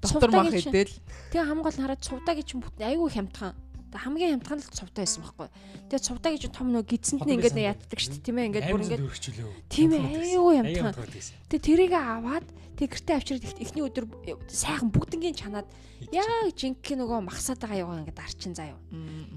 [0.00, 0.94] Доктор мах идэл.
[1.34, 3.52] Тэгээ хамгаал хараад цувдаагийн чинь айгүй хямдхан
[3.94, 5.48] хамгийн хямдхан л цувтаа байсан байхгүй.
[5.90, 8.82] Тэгээ цувтаа гэж том нөгөө гидсэнд нь ингээд яатдаг шүү дээ тийм ээ ингээд бүр
[8.82, 9.02] ингээд
[9.70, 10.02] тийм ээ
[10.34, 10.94] аюу хямдхан.
[11.48, 14.04] Тэгээ тэрийг аваад тэг гэртээ авчираад эхний өдөр
[14.50, 15.68] сайхан бүгднгийн чанаад
[16.10, 16.26] яг
[16.58, 18.78] жинхэнэ нөгөө махсаад байгаа юугаа ингээд арчин заяа.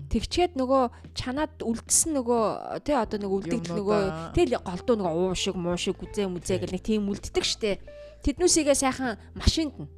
[0.10, 4.02] Тэгчээд нөгөө чанаад үлдсэн нөгөө тий одоо нөгөө үлдэгдэл нөгөө
[4.34, 7.78] тэл голдуу нөгөө уушиг муушиг үзээ мүзээ гэл нэг тийм үлддэг штэ.
[8.26, 9.90] Тэднүүсийгээ сайхан машинд нь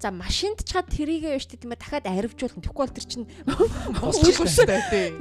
[0.00, 2.60] За машинд чад тэрийгээ биш тийм ээ дахиад аривжуулна.
[2.74, 3.26] Бол тэр чинь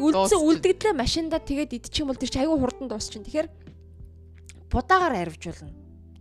[0.01, 3.23] үлдсэн үлдэгдлээ машиндаа тэгээд идчих юм бол тэр чинь аюу хурдан дуусчихна.
[3.23, 3.49] Тэгэхээр
[4.73, 5.71] будаагаар аривжуулна.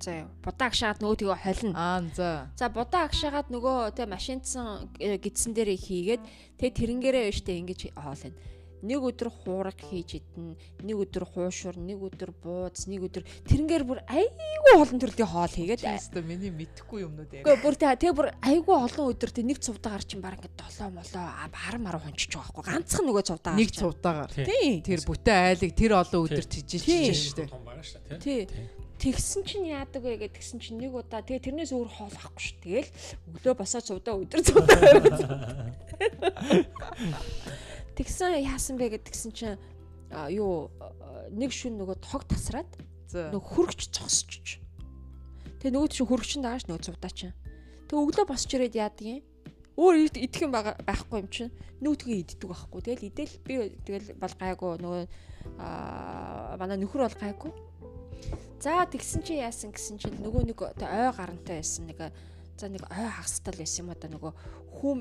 [0.03, 0.29] За юу.
[0.43, 1.75] Будаа агшаагаад нөгөө тгөө холино.
[1.79, 2.51] Аа за.
[2.59, 6.23] За будаа агшаагаад нөгөө тэ машинтсан э, гидсэн дээр хийгээд
[6.59, 8.35] тэгээ тэрэнгээрээ биш тэ ингэж хоолно
[8.83, 14.03] нэг өдөр хуураг хийж идэн, нэг өдөр хуушур, нэг өдөр бууз, нэг өдөр тэрнгээр бүр
[14.11, 17.47] айгүй олон төрлийн хоол хийгээд тест миний мэдхгүй юмнууд яг.
[17.47, 21.27] Гэхдээ бүр тэгээ бүр айгүй олон өдөр тэг нэг цувдаагаар чинь баг ингээд долоо молоо
[21.55, 24.31] хар мар хончиж байгаа байхгүй ганцхан нөгөө цувдаагаар нэг цувдаагаар
[24.83, 28.19] тэр бүтэн айлыг тэр олон өдөр тижиж шүү дээ.
[28.19, 28.51] Тий.
[29.03, 32.63] Тэгсэн чинь яадаг вэ гэдэг тэгсэн чинь нэг удаа тэгээ тэрнээс өөр хоол авахгүй шүү.
[32.63, 32.87] Тэгэл
[33.35, 34.79] өглөө босоо цувдаа өдөр цувдаа.
[37.93, 39.61] Тэгсэн яасан бэ гэдгсэн чинь
[40.33, 40.73] юу
[41.33, 42.69] нэг шүн нөгөө тог тасраад
[43.13, 44.61] нөгөө хөргөч цогсчих.
[45.61, 47.37] Тэгээ нөгөө чинь хөргөчин дааш нөгөө цувдаа чинь.
[47.89, 49.21] Тэгээ өглөө босч ирээд яадаг юм?
[49.77, 52.81] Өөр идэх юм байхгүй юм чинь нүүтгээ иддэг байхгүй.
[52.85, 55.03] Тэгэл идэл би тэгэл бол гайгүй нөгөө
[55.61, 57.53] аа манай нөхөр бол гайгүй.
[58.61, 62.13] За тэгсэн чи яасан гэсэн чинь нөгөө нэг ой гарантай байсан нэг
[62.57, 64.33] за нэг ой хагастай л байсан юм одоо нөгөө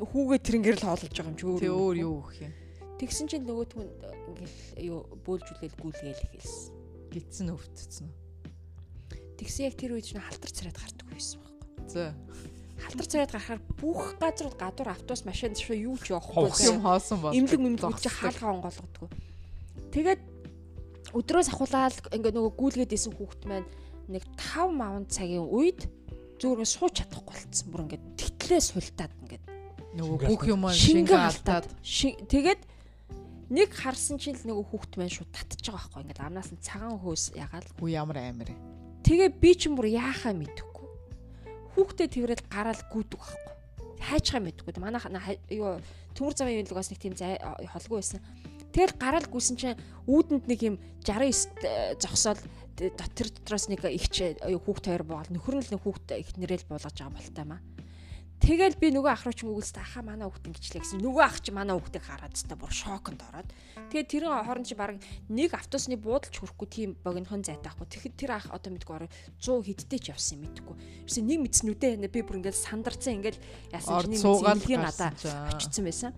[0.08, 1.60] хүүгээ тэрнгээр л хоолж байгаа юм чи өөр.
[1.62, 2.54] Тэг өөр юу гэх юм.
[3.02, 3.90] Тэгсэн чинь нөгөө түн
[4.30, 6.74] ингээл юу бөөлжүүлэл гүйлгээл хэлсэн.
[7.10, 8.16] Гитсэн өвтцсөн үү?
[9.42, 11.90] Тэгсэн яг тэр үед чинь халтар царайд гардаг байсан байхгүй.
[11.90, 12.14] За.
[12.78, 17.34] Халтар царайд гарахаар бүх газар гадуур автобус машин шоо юу ч явахгүй юм хоосон бол.
[17.34, 19.10] Имлэг мэмлэг чи хаалгаа онгоолгодгоо.
[19.90, 20.22] Тэгээд
[21.18, 23.68] өдрөөс ахуулаад ингээ нөгөө гүйлгээд исэн хүүхэд маань
[24.14, 25.90] нэг 5 маван цагийн үед
[26.38, 27.68] зүгээр сууч чадахгүй болцсон.
[27.74, 29.42] Бүр ингээ тэгтлээ султаад ингээ
[29.98, 31.66] нөгөө бүх юм шингээ алдаад
[32.30, 32.62] тэгээд
[33.52, 36.02] нэг харсан чинь л нөгөө хүүхд маань шууд татчих байгаа байхгүй.
[36.08, 37.68] Ингээд амнаас нь цагаан хөөс ягаал.
[37.76, 38.56] Хүү ямар амир
[39.12, 40.88] тэгээ би ч юм бүр яахаа мэдэхгүй
[41.76, 43.54] хүүхдээ тэрэл гараал гүйдэг байхгүй.
[44.02, 45.02] Хайчгаа мэдэхгүй манай
[45.52, 45.80] юу
[46.16, 48.20] төмөр завын юм л бас нэг тийм холгүй байсан.
[48.72, 52.42] Тэгэл гараал гүйсэн чинь үүдэнд нэг юм 69 зогсоол.
[52.82, 56.96] Дотор дотроос нэг ихч хүүхд хоёр боол нөхөр нь л нэг хүүхд их нэрэл буулгаж
[56.98, 57.60] байгаа болтой маа
[58.41, 61.06] Тэгэл би нөгөө ах руу ч мөгөлс ахаа манай хүүхд ингэчлээ гэсэн.
[61.06, 63.54] Нөгөө ах чи манай хүүхдийг хараад та бүр шоконд ороод.
[63.93, 64.97] Тэгээд тэрэн хооронд чи баг
[65.30, 67.86] нэг автобусны буудалч хүрэхгүй тийм богинохон зайтай ахгүй.
[67.86, 70.75] Тэгэхэд тэр ах одоо мэдгүй орой 100 хэдтэй ч явсан юм мэдгүй.
[71.06, 73.38] Ерөөсөө нэг мэдснүүдээ би бүр ингээд сандарсан ингээд
[73.77, 75.13] яасан чи нэг имлэгийн гадаа
[75.54, 76.12] очсон байсан.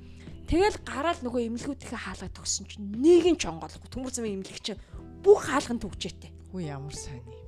[0.48, 3.92] Тэгэл гараад нөгөө имлгүүдийнхээ хаалгаа төгсөн чинь нэг нь ч онгоолохгүй.
[3.92, 4.80] Төмөр замын имлэг чинь
[5.20, 6.32] бүх хаалганд төгчээтэй.
[6.56, 7.44] Хүү ямар сайн юм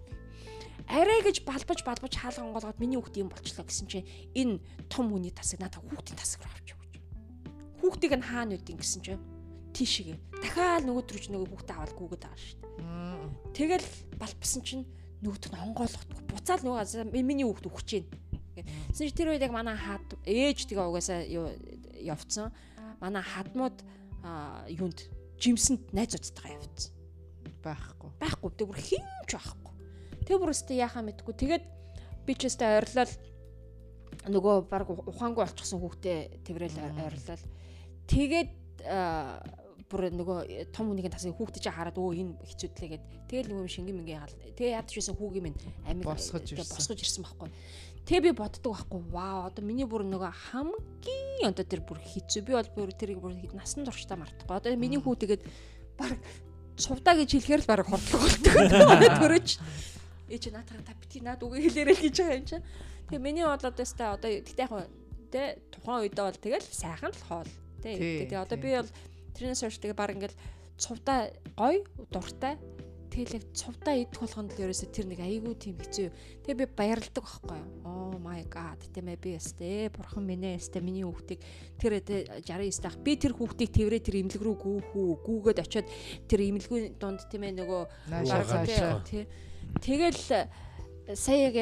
[0.88, 5.34] арай гэж балбаж балбаж хаалга онгоолгоод миний хүүхд юм болчлоо гэсэн чинь энэ том хүний
[5.34, 6.93] тасаг надад хүүхдийн тасаг руу авч өгч.
[7.82, 9.21] Хүүхдийг нь хаана үдин гэсэн чинь
[9.74, 10.17] тийшээ.
[10.45, 12.76] Дахиад нөгөө төрж нөгөө хүүхдээ аваад гүгээд байгаа шүү дээ.
[13.58, 13.88] Тэгэл
[14.21, 14.86] балбасан чинь
[15.26, 16.21] нөгөөд нь онгоолгохгүй.
[16.30, 18.08] Буцаал нөгөө миний хүүхд өгч чинь.
[18.56, 21.26] Гэсэн чинь тэр үед яг манай хаад ээж тэгээ угаасаа
[21.98, 22.54] явцсан.
[23.02, 23.82] Манай хадмууд
[24.69, 25.10] юунд
[25.41, 26.93] жимсэнд найзуудтайгаа явцсан.
[27.65, 28.10] Байхгүй.
[28.21, 28.50] Байхгүй.
[28.54, 29.64] Тэг бүр хинч байхгүй
[30.25, 31.33] Тэг бүр өстө яхаа мэдгүй.
[31.38, 31.63] Тэгээд
[32.25, 33.13] би ч өстө ойрлол
[34.25, 37.43] нөгөө баг ухаангүй болчихсон хүүхдээ тэрэл ойрлол.
[38.09, 38.49] Тэгээд
[39.85, 43.03] бүр нөгөө том хүнийх тасыг хүүхдээ чи хараад өө энэ хэцүүдлээ гэд.
[43.29, 44.38] Тэгэл нөгөө шингэн мингээ гал.
[44.57, 46.73] Тэгээ яад ч байсан хүүгийн минь амиг босгож ирсэн.
[46.73, 47.49] Босгож ирсэн байхгүй.
[48.09, 49.01] Тэгээ би боддог байхгүй.
[49.13, 52.41] Вау одоо миний бүр нөгөө хамгийн одоо тэр бүр хэцүү.
[52.49, 54.57] Би бол бүр тэрийг бүр насан туршдаа мартахгүй.
[54.57, 55.43] Одоо миний хүү тэгээд
[56.01, 56.17] баг
[56.81, 58.53] цувдаа гэж хэлэхээр л баг хортлог болдог.
[59.21, 59.47] Төрөж
[60.29, 62.65] ээж наатаа та бити наад үгүй хэлээрэй гэж байгаа юм чинь.
[63.09, 64.73] Тэгээ миний бодлоод өстэй одоо тэгтээ яг
[65.29, 67.51] тэ тухайн үедээ бол тэгэл сайхан л хоол
[67.85, 68.25] тэ.
[68.25, 68.91] Тэгээ одоо би бол
[69.38, 70.38] тэрнээс хойш тэгээ баг ингээл
[70.81, 72.57] цувдаа гой дуртай
[73.13, 76.09] тэгэл яг цувдаа идэх болгонд л ерөөсө тэр нэг айгүй тийм хэцүү.
[76.43, 77.69] Тэгээ би баярлдаг байхгүй юу.
[77.85, 81.39] Oh my god тийм ээ би өстэй бурхан минь өстэй миний хүүхдийг
[81.79, 85.88] тэр 69 дах би тэр хүүхдийг тэрэ тэр имлэг рүү гүүхүү гүүгээд очиод
[86.27, 87.81] тэр имлэгүүн дунд тийм ээ нөгөө
[89.07, 89.23] тий
[89.82, 90.49] Тэгэл
[91.13, 91.54] саяг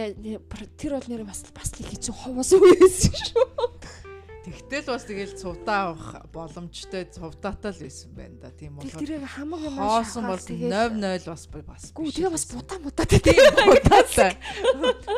[0.79, 3.73] тэр бол нэр бас бас л хэцүү ховоос үйсэн шүү.
[4.43, 8.51] Тэгтэл бас тэгэл цувтаа авах боломжтой цувтаатай л байсан байна да.
[8.51, 11.83] Тийм болохоор тэрийг хамаг юм хоосон бол 0-0 бас бас.
[11.95, 13.39] Гүү тэгээ бас будаа мудаа тийм
[13.71, 14.35] будаатай.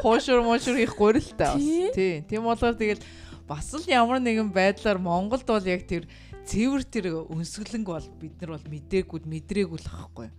[0.06, 1.66] Хоошур мошур их гурилтай бас.
[1.98, 2.22] Тийм.
[2.30, 3.02] Тийм болохоор тэгэл
[3.48, 6.10] бас л ямар нэгэн байдлаар Монголд бол яг тэр
[6.46, 10.30] цэвэр тэр өнсгөлэнг бол бид нар бол мдээгүй мэдрээгүй л ахгүй.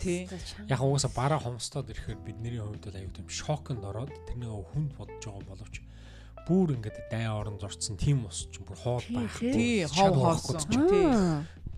[0.00, 0.24] Тий.
[0.68, 5.20] Яг угаасаа бараа хомстоод ирэхээр бидний хувьд бол аюу тийм шокнд ороод тэрний хүнд бодож
[5.20, 5.84] байгаа боловч
[6.48, 9.36] бүр ингээд дай орон зорцсон тийм ус ч бүр хоол байх.
[9.36, 10.56] Тий, хов хоосон.
[10.88, 11.04] Тий.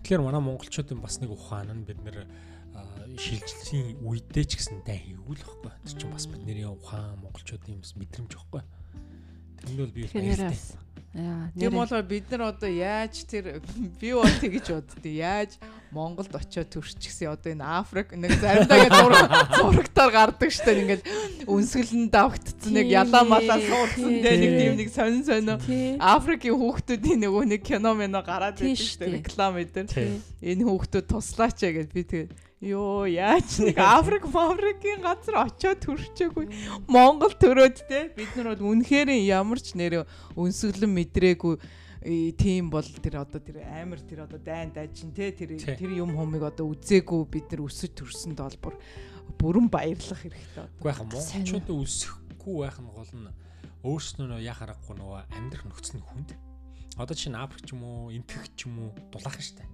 [0.07, 2.23] Тэгэхээр манай монголчуудын бас нэг ухаан нь бид нэр
[3.19, 5.71] шилжилтийн үедээ ч гэсэн дай хийгүүл байхгүй.
[5.83, 8.63] Тэр чинь бас бидний ухаан монголчуудын бас мэдрэмж байхгүй.
[9.63, 10.57] Тэнд бол би баяртай.
[11.13, 13.61] Тийм бол бид нар одоо яаж тэр
[14.01, 15.61] би бол тэгэж боддөө яаж
[15.93, 19.29] Монголд очиод төрчихсөн одоо энэ Африк нэг заримдаа ингэ зураг
[19.61, 21.03] зурагтаар гардаг штэ ингээд
[21.45, 25.61] үнсгэлэн давгтцсан нэг ялаа малаа суудсан тэ нэг тийм нэг сонин сонио
[26.01, 29.85] Африкийн хүүхдүүдийн нөгөө нэг кино мэно гараад байдаг штэ реклам эдэр.
[30.41, 32.31] Энэ хүүхдүүд туслаач гэд би тэгээд
[32.63, 36.47] Йоо яаж нэг Африк Африкийн газар очиод төрчихөөгүй
[36.87, 38.07] Монгол төрөөд те.
[38.15, 40.07] Бид нар бол үнэхээр ямар ч нэр
[40.39, 41.59] өнсөглөн мэдрээгүй.
[42.39, 45.35] Тийм бол тэр одоо тэр амар тэр одоо дайн дайчин те.
[45.35, 48.79] Тэр тэр юм хумыг одоо үзээгүй бид нар өсөж төрсөнд бол бүр
[49.43, 50.63] бүрэн баярлах хэрэгтэй.
[50.63, 50.87] Уу?
[50.87, 53.27] Яхаа монголчуудад өсөхгүй байх нь гол нь.
[53.83, 56.31] Өөрснөө яа харахгүй нөгөө амьдрах нөхцөл нь хүнд.
[56.93, 59.65] Одоо чинь Африк ч юм уу, Энтэх ч юм уу дулаахан штэ.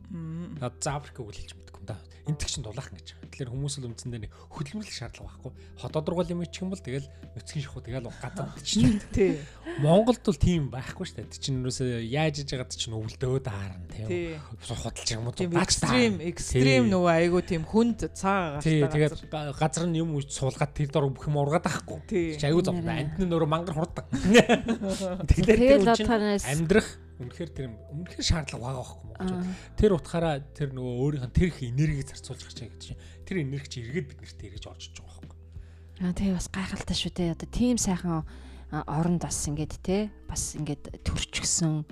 [0.80, 2.00] За Африкийг үл хэлж мэдгүй юм да.
[2.24, 3.20] Энтэх чинь дулаахан гэж.
[3.28, 5.52] Тэгэхээр хүмүүс л үндсэндээ нэг хөдөлмөрлөх шаардлага байхгүй.
[5.84, 9.04] Хот одургуул юм ч юм бол тэгэл нүцгэн шахуу тэгэл газар чинь.
[9.16, 9.36] Тий.
[9.84, 11.28] Монголд бол тийм байхгүй штэ.
[11.28, 14.40] Тэ чинь юусоо яаж иж байгаад чинь өвлдөө даарна тийм.
[14.64, 18.86] Худалч юм уу экстрим экстрим нөгөө айгу тийм хүнд цаагаа Тий.
[18.86, 19.28] Тэгээд
[19.60, 22.38] газар нь юм суулгаад тэр дор бүх юм ургаад байхгүй.
[22.40, 22.80] Чи айгу зов.
[22.80, 24.06] Амтны нөрөө мангар хурдан.
[25.30, 29.48] Тэгэхээр тэр чинь амьдрах Үнэхээр тэр үнэхээр шаардлага байгаа байхгүй монголчууд.
[29.76, 33.68] Тэр утгаараа тэр нөгөө өөрийнх нь тэр их энергийг зарцуулж байгаа гэж чинь тэр энерги
[33.68, 35.38] чи эргээд биднэрт эргэж олж байгаа байхгүй.
[36.00, 37.36] Аа тий бас гайхалтай шүү дээ.
[37.36, 38.24] Одоо тийм сайхан
[38.72, 41.84] оронд бас ингээд те бас ингээд төрчихсөн.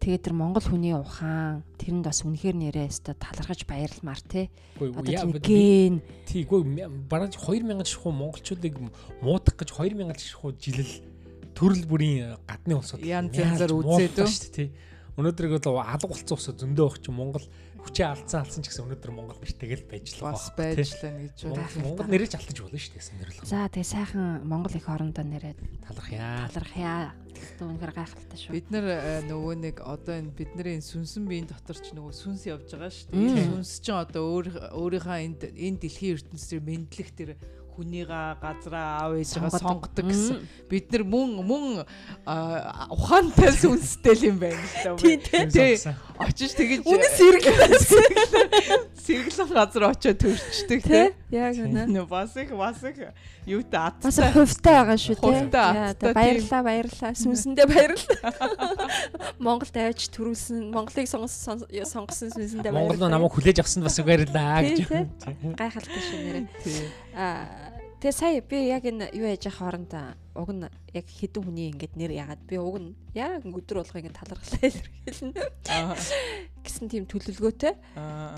[0.00, 4.48] Тэгээд тэр монгол хүний ухаан тэрэнд бас үнэхээр нэрээ өстө талархаж баярламар те.
[4.80, 6.00] Одоо ген.
[6.26, 6.64] Тийгүй
[7.06, 8.80] бараг 2000 шихуу монголчуудыг
[9.22, 11.11] муудах гэж 2000 шихуу жилэл
[11.56, 14.70] төрөл бүрийн гадны улсууд янз янзаар үзээд шүү дээ.
[15.12, 17.44] Өнөөдөр бол алга болцсон усаа зөндөө өгч Монгол
[17.82, 20.38] хүчээ алдсан алдсан ч гэсэн өнөөдөр Монгол нэртэйг л байж л байгаа.
[20.38, 21.66] Бас байж л гэж байна.
[21.82, 23.42] Монгол нэрэж алдаж болно шүү дээ нэрэл.
[23.42, 26.48] За тэгээ сайхан Монгол их орондоо нэрээд талархъя.
[26.48, 27.12] Талархъя.
[27.32, 28.54] Тэгтээ үнэхээр гайхалтай шүү.
[28.54, 32.70] Бид нар э, нөгөө нэг одоо энэ бидний сүнсэн биеийн дотор ч нөгөө сүнс явж
[32.70, 33.46] байгаа шүү дээ.
[33.50, 34.46] Сүнс чинь одоо өөр
[34.78, 37.30] өөрийнхөө энд энэ дэлхийн ертөнцийн мэдлэг тэр
[37.76, 40.36] хүнийгаа газраа аав ээжигээ сонгодог гэсэн.
[40.68, 41.64] Бид нар мөн мөн
[42.92, 45.48] ухаантай сүнстэй юм байна л да.
[45.48, 45.80] Тий.
[46.20, 47.72] Очиж тэгэж үнэ сэргэлэн
[48.92, 51.06] сэргэлэн газар очиод төрчдөг тий.
[51.32, 52.04] Яг үнэ.
[52.04, 53.00] Бас их бас их
[53.48, 54.12] юутай аттай.
[54.12, 56.12] Бас хувьтай байгаа шүү тий.
[56.12, 57.12] Баярлаа баярлаа.
[57.16, 58.32] Сүнсэндээ баярлаа.
[59.46, 62.92] Монголд авч төрүүлсэн Монголыг сонгосон сонгосон сүнсэндээ баярлаа.
[62.92, 64.84] Монгол намайг хүлээж авсанд бас баярлаа гэж.
[65.56, 66.44] Гайхалтай шүү нэрээ.
[67.16, 67.71] Аа
[68.02, 69.94] Тэгээ сая би яг энэ юу яж явах хооронд
[70.34, 74.18] уг нь яг хідэн хүний ингээд нэр ягаад би уг нь яг өдөр болго ингээд
[74.18, 75.38] талархлаа илэрхийлнэ.
[76.66, 77.78] гэсэн тийм төлөвлөгөөтэй.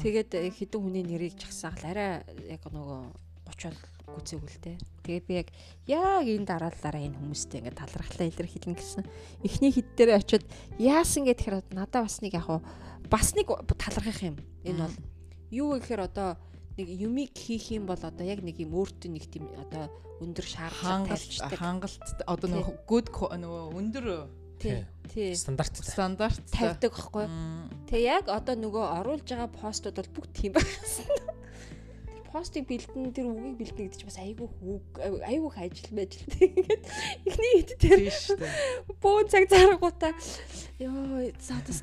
[0.04, 3.08] Тэгээд хідэн хүний нэрийг жагсаал арай яг нөгөө
[3.56, 3.72] 30
[4.04, 4.76] бол гүцээгүүл те.
[5.00, 5.48] Тэгээд би яг
[5.88, 9.04] яг энэ дараалалаараа энэ хүмүүстэй ингээд талархлаа илэрхийлнэ гэсэн.
[9.48, 10.44] Эхний хэд дээр очиод
[10.76, 12.60] яасан гэхээр надад бас нэг яг
[13.08, 13.48] бас нэг
[13.80, 14.36] талархах юм.
[14.60, 14.96] Энэ бол
[15.48, 16.36] юу гэхээр одоо
[16.78, 19.90] нэг юмыг хийх юм бол одоо яг нэг юм өөртөө нэг тийм одоо
[20.22, 21.58] өндөр шаардлага тавьчихдаг.
[21.58, 24.06] Хангалт одоо нэг good нөгөө өндөр
[24.58, 27.26] тий стандарт стандарт тавьдаг байхгүй.
[27.90, 31.06] Тэгээ яг одоо нөгөө оруулж байгаа постууд бол бүгд тийм байсан.
[32.34, 34.48] Постыг бэлдэн тэр үгийг бэлдэнэ гэдэг чинь бас айгүй
[35.22, 36.82] айгүй их ажил байж л тэгээд
[37.30, 38.52] эхний хэд тэр шүү дээ.
[38.98, 40.12] Бөөн цаг заргуудаа
[40.82, 41.78] ёо цаатас.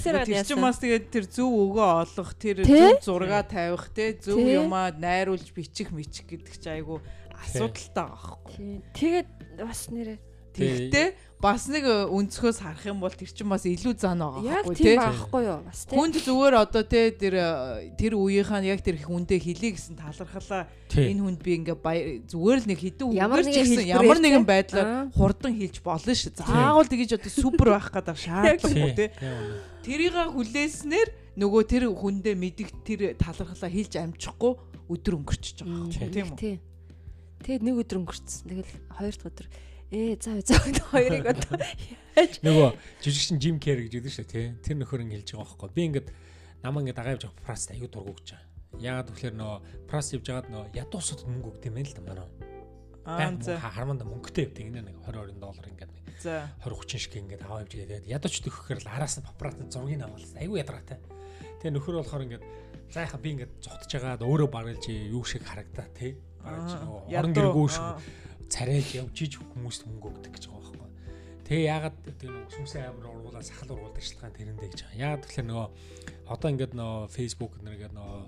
[0.00, 0.48] Тэгсэр яасан.
[0.48, 5.52] Тэр бас тэгээд тэр зөв өгөө олох тэр зөв зураг тавих те зөв юмаа найруулж
[5.52, 7.04] бичих мичих гэдэг чинь айгүй
[7.36, 8.80] асуудалтай байгаа байхгүй.
[8.96, 9.28] Тэгээд
[9.60, 10.18] бас нэрээ
[10.50, 11.08] Тэгтээ
[11.40, 15.42] бас нэг өнцгөөс харах юм бол тэр чинь бас илүү зан байгаа байхгүй тийм байхгүй
[15.46, 15.58] юу?
[15.64, 17.34] Бас тийм хүнд зүгээр одоо те тэр
[17.96, 22.78] тэр үеийнхаа яг тэр хүндээ хэлий гэсэн талархалаа энэ хүнд би ингээ зүгээр л нэг
[22.82, 26.28] хідэн үгээр ч гэсэн ямар нэгэн байдлаар хурдан хэлж болно ш.
[26.34, 29.06] Заавал тэгэж одоо супер байх гэдэг шаардлагагүй те
[29.84, 31.08] тэрийг хүлээснээр
[31.40, 34.52] нөгөө тэр хүндээ мэдих тэр талархалаа хэлж амжихгүй
[34.90, 36.58] өдөр өнгөрчихөж байгаа тийм үү?
[37.40, 39.46] Тэгээд нэг өдөр өнгөрцөн тэгэл хоёр дахь өдөр.
[39.90, 40.60] Ээ заа заа
[40.92, 41.56] хоёрыг одоо
[42.14, 42.38] яаж?
[42.44, 42.68] Нөгөө
[43.00, 44.46] жижигшин Jim Carrey гэж үдэн шүү тий.
[44.60, 45.70] Тэр нөхөр ингэ хэлж байгаа байхгүй.
[45.74, 46.08] Би ингээд
[46.62, 49.58] намаа ингээд дагаа явж байгаа Праст аюу дургу гэж байгаа яагаад тэгэхээр нөгөө
[49.90, 52.28] Праст явж байгаад нөгөө ядуусууд мөнгө өгд юм байна л да манай
[53.58, 55.92] харманда мөнгөтэй явдаг энэ нэг 20 20 доллар ингээд
[56.24, 60.02] нэг 20 30 шиг ингээд аваа явж тэгээд ядууч төгөхөөр л араас нь папарат зургийг
[60.04, 60.98] аваад айгүй ядаргатай.
[61.60, 62.44] Тэгээ нөхөр болохоор ингээд
[62.90, 66.18] за яха би ингээд зогтож байгаад өөрөө баргалж юу шиг харагдаа тий.
[66.42, 67.86] Баргалж нөгөө орон гэргүү шиг
[68.50, 70.90] царайлж явж иж хүмүүст мөнгө өгдөг гэж байгаа байхгүй.
[71.46, 75.02] Тэгээ яагаад тэр нөгөө сүмсээ амар ургуулаа сахал ургуулдаг шалтгаан тэрэндээ гэж байгаа.
[75.06, 75.68] Яагаад тэгэхээр нөгөө
[76.34, 78.20] одоо ингээд нөгөө Facebook нэргээд нөгөө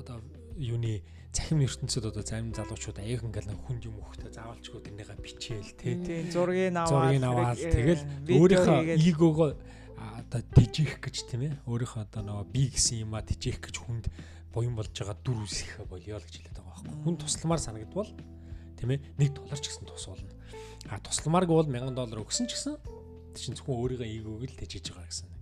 [0.00, 0.16] одоо
[0.56, 1.04] юуны
[1.38, 5.94] цахим ертөнцид одоо зарим залуучууд аяг ингээл нэг хүнд юм өгөхтэй заавалчгүй тэрнийгээ бичээл тий.
[6.34, 9.50] Зургийг аваад зургийг аваад тэгэл өөрийнхөө эгогоо
[9.94, 14.10] одоо дижих гэж тийм ээ өөрийнхөө одоо нөгөө би гэсэн юм а дижих гэж хүнд
[14.50, 17.02] буян болж байгаа дүр үсэх болёо л гэж хэлээд байгаа байхгүй.
[17.06, 18.10] Хүн тусламар санагдвал
[18.74, 20.34] тийм ээ 1 доллар ч гэсэн тус болно.
[20.90, 22.74] А тусламааргүй бол 1000 доллар өгсөн ч гэсэн
[23.38, 25.37] чинь зөвхөн өөрийнхөө эгог л тэжиж байгаа гэсэн.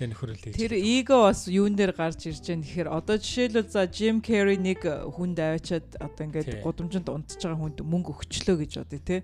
[0.00, 0.56] Тэгээ нөхөрлөж.
[0.56, 4.80] Тэр эго бас юун дээр гарч ирж байгаа нэхэр одоо жишээлбэл за Jim Carrey нэг
[4.88, 9.16] хүнд аваачаад одоо ингээд гудамжинд унтж байгаа хүнд мөнгө өгчлөө гэж бодъё те.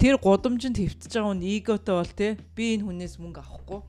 [0.00, 3.80] Тэр гудамжинд хөвтөж байгаа хүн эготой бол те би энэ хүнээс мөнгө авахгүй.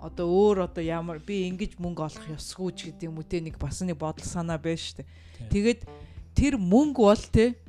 [0.00, 3.60] Одоо өөр одоо ямар би ингэж мөнгө олох ёсгүй ч гэдэг юм уу те нэг
[3.60, 5.04] бас нэг бодол санаа байна штэ.
[5.52, 5.84] Тэгээд
[6.32, 7.60] тэр мөнгө бол те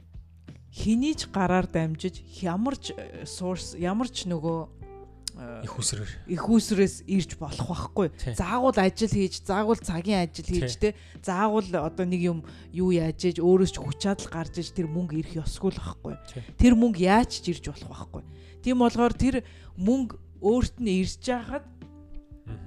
[0.71, 2.95] хэний ч гараар дамжиж ямар ч
[3.27, 4.80] source ямар ч нөгөө
[5.63, 8.07] их усрээр их усрээс ирж болох байхгүй.
[8.35, 10.95] Заагуул ажил хийж, заагуул цагийн ажил хийж те.
[11.23, 12.39] Заагуул одоо нэг юм
[12.75, 16.15] юу яаж ээж өөрөөс ч хүч чадал гарч иж тэр мөнгө ирэх ёсгүй л байхгүй.
[16.59, 18.23] Тэр мөнгө яаж ч ирж болох байхгүй.
[18.61, 19.35] Тийм болохоор тэр
[19.79, 21.65] мөнгө өөрт нь ирж байхад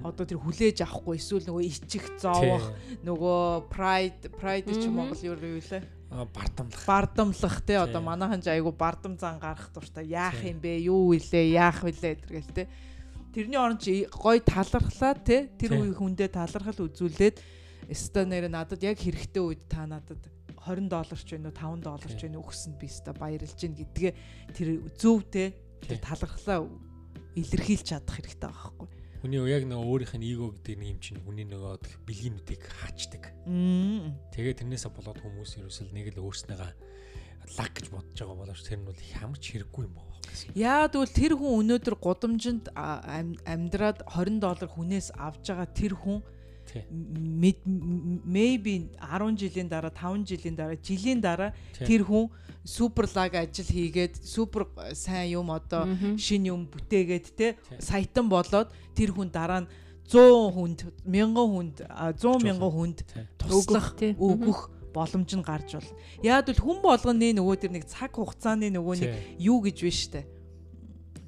[0.01, 1.21] одоо тэр хүлээж авахгүй.
[1.21, 2.73] Эсвэл нөгөө ичих зоовох
[3.05, 5.61] нөгөө pride pride чи Монгол юу лээ
[6.23, 6.85] бардамлах.
[6.87, 10.07] Бардамлах те одоо манайхан ч айгу бардам зан гарах дуртай.
[10.07, 10.87] Яах юм бэ?
[10.87, 11.59] Юу вүлээ?
[11.59, 12.71] Яах вүлээ гэдэргээл те.
[13.35, 17.43] Тэрний орон чи гой талархлаа те тэр үе хүндээ талархал үзүүлээд
[17.91, 20.23] өста нэр надад яг хэрэгтэй үед та надад
[20.63, 24.13] 20 доллар ч вэ 5 доллар ч вэ өгсөнд би өста баярлж гин гэдгээ
[24.55, 25.51] тэр зөв те
[25.83, 26.63] тэр талархлаа
[27.35, 28.94] илэрхийлж чадах хэрэгтэй байгаа байхгүй
[29.25, 33.33] Хүний яг нөгөө өөрийнх нь эго гэдэг нэг юм чинь хүний нөгөө бэлгийнүүдийг хаачдаг.
[34.29, 36.69] Тэгээд тэрнээсээ болоод хүмүүс ерөөсөл нэг л өөрснийгаа
[37.57, 40.13] лаг гэж бодож байгаа боловч тэр нь бол ямар ч хэрэггүй юм байна.
[40.53, 46.21] Яа тэгвэл тэр хүн өнөөдөр гудамжинд амьдраад 20 доллар хүнээс авж байгаа тэр хүн
[48.25, 52.29] maybe 10 жилийн дараа 5 жилийн дараа жилийн дараа тэр хүн
[52.65, 55.85] супер лаг ажил хийгээд супер сайн юм одоо
[56.17, 59.69] шин юм бүтээгээд те саятан болоод тэр хүн дараа нь
[60.09, 62.97] 100 хүнд 1000 хүнд 100 мянган хүнд
[63.41, 65.97] туслах өгөх боломж нь гарч болно.
[66.23, 69.11] Яг л хүн болгоны нөгөө тэр нэг цаг хугацааны нөгөө нэг
[69.41, 70.21] юу гэж вэ штэ.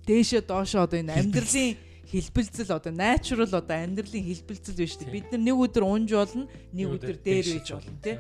[0.07, 1.75] Дээшээ доошоо одоо энэ амьдралын
[2.07, 5.15] хэлбэлцэл одоо natural одоо амьдралын хэлбэлцэл байна шүү дээ.
[5.15, 8.15] Бид нар нэг өдөр унж болно, нэг өдөр дээр байж болно тий.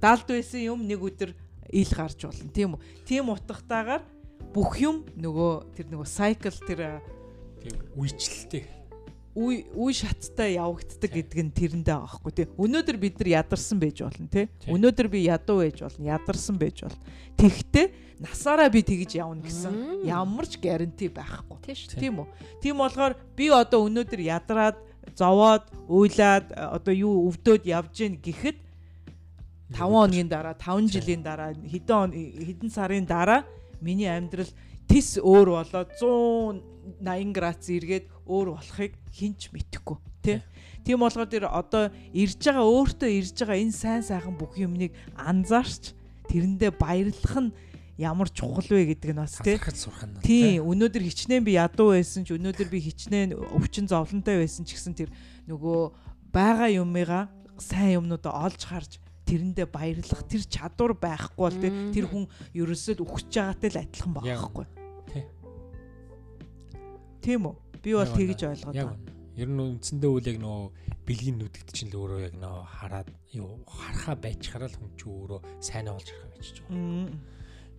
[0.00, 1.30] Далд байсан юм нэг өдөр
[1.72, 2.80] ил гарч болно тийм үү.
[3.08, 4.04] Тийм утгатаагаар
[4.52, 6.80] бүх юм нөгөө тэр нөгөө cycle тэр
[7.64, 8.79] тийм үечлэлтэй
[9.34, 12.46] үе үе шаттай явагддаг гэдэг нь тэрэндээ байгаа хгүй тий.
[12.58, 14.46] Өнөөдөр бид нар ядарсан байж болно тий.
[14.66, 17.02] Өнөөдөр би ядуу байж болно, ядарсан байж болно.
[17.38, 17.86] Тэгтээ
[18.18, 21.62] насаараа би тэгж явна гэсэн ямар ч гаранти байхгүй.
[21.94, 22.28] Тийм үү?
[22.58, 24.76] Тийм болохоор би одоо өнөөдөр ядраад,
[25.14, 28.58] зовоод, уйлаад одоо юу өвдөөд явж гин гэхэд
[29.70, 33.46] 5 хоногийн дараа, 5 жилийн дараа, хэдэн хэдэн сарын дараа
[33.80, 34.50] миний амьдрал
[34.90, 35.90] тис өөр болоод
[36.98, 40.38] 180 градус эргээд өөр болохыг хинч мэдэхгүй тий.
[40.84, 45.92] Тийм болохоор тэр одоо ирж байгаа өөртөө ирж байгаа энэ сайн сайхан бүх юмныг анзаарч
[46.28, 47.52] тэрэндээ баярлах нь
[48.00, 49.36] ямар чухал вэ гэдэг нь бас
[50.24, 50.56] тий.
[50.60, 55.12] Өнөөдөр хичнээн би ядуу байсан ч өнөөдөр би хичнээн өвчин зовлонтой байсан ч гэсэн тэр
[55.48, 55.92] нөгөө
[56.32, 57.28] байгаа юмыгаа
[57.60, 58.96] сайн юмнуудаа олж харж
[59.28, 61.58] тэрэндээ баярлах тэр чадвар байхгүй бол
[61.92, 62.24] тэр хүн
[62.56, 64.79] ерөөсөө өгч байгаатай л адилхан байхгүй.
[67.20, 67.54] Тийм үү?
[67.84, 68.96] Би бол тэгж ойлгоод байна.
[69.36, 70.60] Ер нь үндсэндээ үл яг нөө
[71.08, 75.40] бэлгийн нүдэгт чинь л өөрөө яг нөө хараад юу харахаа байчхаараа л хүн чинь өөрөө
[75.64, 76.68] сайн олж харах байчих жоо.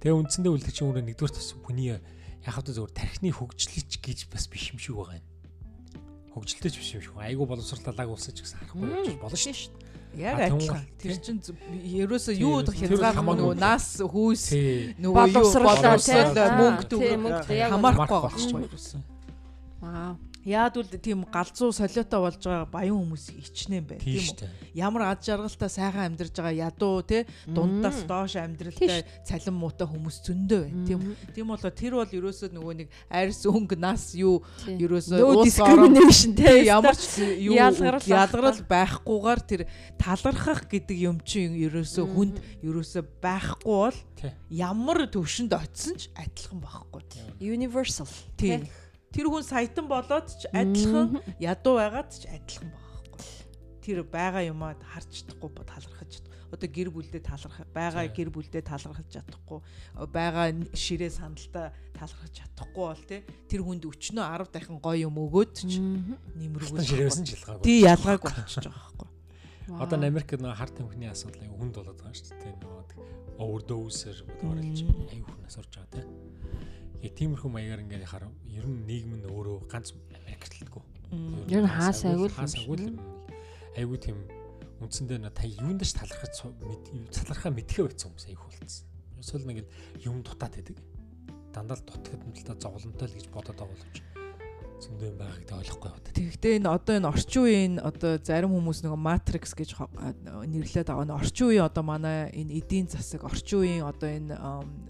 [0.02, 2.02] Тэгээ үндсэндээ үл чинь өөрөө нэгдүгээр тас хүний яг
[2.50, 5.28] хавтаа зөвөр тархины хөгжлөж гэж бас биш юм шиг байгаа юм.
[6.34, 7.14] Хөгжилтэй ч биш юм шиг.
[7.22, 9.92] Айгу боловсрлалааг улсаж гэсэн харахгүй байж болно шүү дээ.
[10.18, 10.84] Яг адилхан.
[11.00, 14.44] Тэр чин ерөөсөө юу удах хязгааргүй нөгөө нас хүүс
[15.00, 19.11] нөгөө юу боловсрал мөнгө төгрөг хамаарахгүй байхгүй юу?
[19.82, 20.18] Вау.
[20.42, 24.00] Яад үл тийм галзуу солиотой болж байгаа баян хүмүүс ичнээн бай.
[24.02, 24.50] Тийм үү.
[24.74, 30.62] Ямар ад жаргалтай сайхан амьдарж байгаа ядуу те дундаас доош амьдралтай цалин муутай хүмүүс зөндөө
[30.66, 30.86] байна.
[30.90, 31.00] Тийм
[31.38, 36.98] тийм болоо тэр бол ерөөсөө нөгөө нэг арьс өнгө нас юу ерөөсөө discrimination те ямар
[36.98, 39.70] ч юу ялгарл байхгүйгээр тэр
[40.02, 43.98] талархах гэдэг юм чинь ерөөсөө хүнд ерөөсөө байхгүй бол
[44.50, 47.06] ямар төвшөнд очисон ч адилхан байхгүй.
[47.46, 48.10] Universal.
[48.42, 48.66] Тийм
[49.12, 53.22] тэр хүн саятан болоод ч адилхан ядуу байгаад ч адилхан байхгүй.
[53.84, 56.12] Тэр байгаа юмаа харж чадахгүй талархаж
[56.52, 59.60] одоо гэр бүлдээ талархах байгаа гэр бүлдээ талархаж чадахгүй
[60.12, 65.56] байгаа ширээ сандалтаа талархаж чадахгүй бол те тэр хүнд өчнөө 10 дахин гоё юм өгөөд
[65.64, 67.64] ч нэмэргүй ширээсэн ч ялгаагүй.
[67.64, 69.10] Тий ялгаагүй болчихж байгаа байхгүй.
[69.80, 72.56] Одоо Америкт нөө харт тамхины асуудал аюу хүнд болоод байгаа шүү дээ.
[72.60, 72.84] Нөгөө
[73.40, 76.04] overdose-ээр бодоорч аюу хүн асарж байгаа те.
[77.02, 80.84] Тэгээ тиймэрхүү маягаар ингээд хараа ер нь нийгэм нь өөрөө ганц Америктэлгүй.
[81.50, 82.94] Ер нь хаас айгуул хаас айгуул
[83.74, 84.22] айгуу тийм
[84.86, 86.46] үндсэндээ та юунд ч талархаж
[87.10, 88.86] талархаа мэдхээ байсан хүмүүс айгуу болцсон.
[89.18, 89.66] Эсвэл нэг
[90.06, 90.78] юм дутаад байдаг.
[91.50, 94.11] Дандаа л дутахад нь л та зовлонтой л гэж бодоод байгаа боловч
[94.82, 96.16] зөндөө юм байгааг тэ ойлгохгүй байна.
[96.18, 101.06] Тэгэхдээ энэ одоо энэ орчин үеийн одоо зарим хүмүүс нөгөө Matrix гэж нэрлээд байгаа.
[101.06, 104.34] Энэ орчин үеийн одоо манай энэ эдийн засаг, орчин үеийн одоо энэ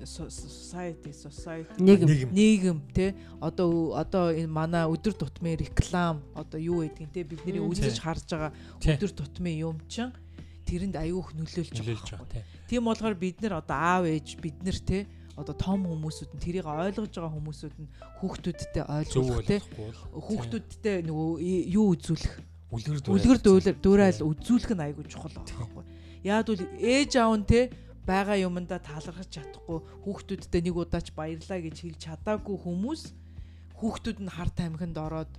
[0.08, 2.32] society, society нийгэм.
[2.32, 2.78] Нийгэм.
[2.96, 3.14] Тэ
[3.44, 8.52] одоо одоо энэ манай өдөр тутмын реклам одоо юу гэдгийг тэ бидний үзэж харж байгаа
[8.80, 10.16] өдөр тутмын юм чинь
[10.66, 12.48] тэрэнд аюух нөлөөлж байгаа.
[12.72, 15.04] Тийм болохоор бид нар одоо аав ээж бид нар тэ
[15.42, 17.90] одоо том хүмүүсүүд нь тэрийг ойлгож байгаа хүмүүсүүд нь
[18.22, 19.58] хүүхдүүдтэй ойлгох те.
[20.14, 21.30] хүүхдүүдтэй нөгөө
[21.74, 22.36] юу үзүүлэх?
[22.72, 23.40] Үлгэр
[23.82, 24.22] дуурайл.
[24.24, 25.84] Үзүүлэх нь айгүй чухал байхгүй.
[26.24, 27.74] Яад бол ээж аав нь те
[28.06, 33.02] байгаа юмдаа талархаж чадахгүй хүүхдүүдтэй нэг удаач баярлаа гэж хэлж чадаагүй хүмүүс
[33.78, 35.32] хүүхдүүд нь харт амхинд ороод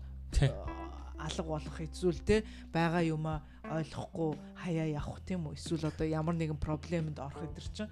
[1.23, 2.43] алга болох эзүүл те
[2.75, 4.31] байгаа юмаа ойлгохгүй
[4.63, 5.59] хаяа явах тийм үү?
[5.59, 7.91] Эсвэл одоо ямар нэгэн проблемд орох өдр чинь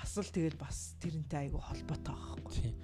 [0.00, 2.54] бас л тэгэл бас тэрнтэй айгүй холбоотой байхгүй.
[2.56, 2.74] Тийм.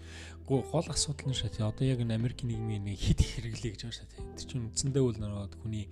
[0.45, 1.57] Гоо гол асуудал нь шат.
[1.57, 4.12] Одоо яг энэ Америкийн нийгмийн нэг хит хэрэглээ гэж байна шат.
[4.37, 5.89] Тэр чинь үндсэндээ бол нөгөө хүний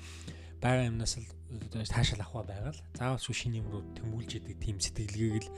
[0.61, 1.29] байгаа юмнаас л
[1.89, 2.85] таашаал авах байгаа л.
[2.93, 5.53] Заавал шүү шинэ юм руу тэмүүлж идэг тийм сэтгэлгээг л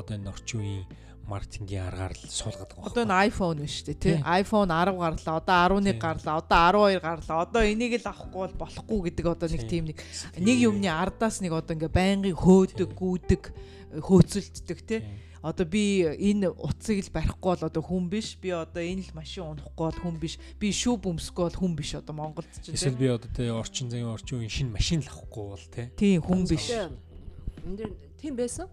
[0.00, 0.84] одоо энэ орчин үеийн
[1.28, 2.88] маркетингийн аргаар л суулгаад байгаа.
[2.88, 4.16] Одоо энэ iPhone биш үү тий?
[4.24, 7.38] iPhone 10 гарлаа, одоо 11 гарлаа, одоо 12 гарлаа.
[7.44, 9.98] Одоо энийг л авахгүй бол болохгүй гэдэг одоо нэг тийм нэг
[10.40, 13.42] нэг юмны ардаас нэг одоо ингээ байнгын хөөдөг, гүйдэг
[13.90, 15.02] хөөцөлддөг тий.
[15.40, 18.36] Одоо би энэ утсыг л барихгүй бол одоо хүн биш.
[18.36, 20.36] Би одоо энэ л машин унахгүй бол хүн биш.
[20.60, 21.96] Би шүүб өмсөхгүй бол хүн биш.
[21.96, 22.76] Одоо Монголд ч тийм.
[22.76, 25.86] Эсвэл би одоо тий орчин зайн орчин үеийн шинэ машин л авахгүй бол тий.
[25.96, 26.68] Тийм хүн биш.
[26.68, 28.68] Энд дэр тийм байсан.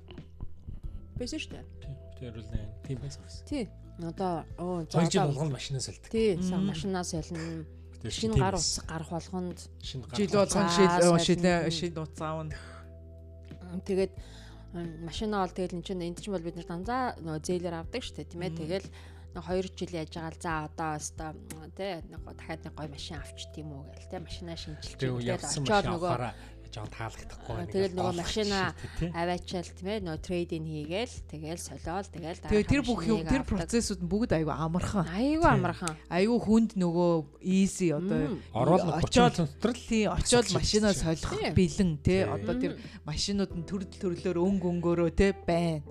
[1.16, 1.66] Байсан шүү дээ.
[2.20, 2.52] Тэр бол
[2.84, 3.24] тийм байсан.
[3.48, 3.72] Тий.
[4.04, 6.12] Одоо оо за 2 жил болгоно машинаас солидог.
[6.12, 6.36] Тий.
[6.36, 7.64] Машинаас солино.
[8.04, 10.92] Шинэ гар утас гарах болгонд жил болгон шил
[11.24, 12.56] шил шил утас аавна.
[13.88, 14.12] Тэгээд
[14.74, 18.16] машинаа бол тэгэл эн чинь энд чинь бол бид нар данзаа нөгөө зээлэр авдаг шүү
[18.20, 18.58] дээ тийм ээ.
[18.58, 18.88] Тэгэл
[19.38, 21.32] нэг 2 жил яаж байгаа л за одоо өстой
[21.78, 25.86] тий нэг дахиад нэг гой машин авч тийм үү гээл тий машинаа шинжилж тэгээд очоод
[25.94, 26.16] нөгөө
[26.72, 27.56] жоон таалагдахгүй.
[27.72, 28.58] Тэгэл нөгөө машина
[29.14, 34.02] аваачаал тийм ээ нөгөө трейдинг хийгээл тэгэл солиол тэгэл Тэгээ тэр бүх юм тэр процессууд
[34.04, 35.06] нь бүгд айгүй амархан.
[35.08, 35.94] Айгүй амархан.
[36.08, 37.12] Айгүй хүнд нөгөө
[37.44, 38.38] easy одоо
[39.04, 39.36] очоод
[39.76, 42.24] тий очоод машинаа солих бэлэн тий.
[42.24, 45.84] Одоо тэр машинууд нь төрөл төрлөөр өнгө өнгөөрөө тий байна.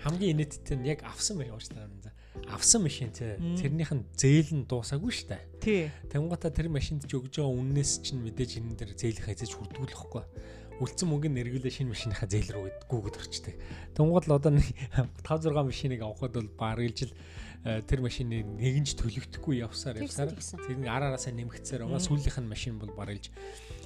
[0.00, 1.99] Хамгийн инээдтэй нь яг авсан мэрэг ууштай юм
[2.48, 5.38] авсан машин те тэрнийх нь зээл нь дуусаагүй штэ.
[5.60, 5.90] Тий.
[6.08, 10.24] Тэнгуутаа тэр машинд ч өгж байгаа үннээс чинь мэдээж энэ дэр зээл хайзаж хүрдгүүлэхгүй.
[10.80, 13.54] Үлдсэн мөнгөнд нэргүүлээ шинэ машиныхаа зээл рүү гүгэд орчдөг.
[13.92, 17.12] Тэнгуут л одоо 5 6 машиныг авахд бол бараг жил
[17.68, 22.88] э, тэр машины нэгэнж төлөгдөхгүй явсаар явсаар тэр араараасаа нэмэгцээр байгаа сүүлийнх нь машин бол
[22.96, 23.20] бараг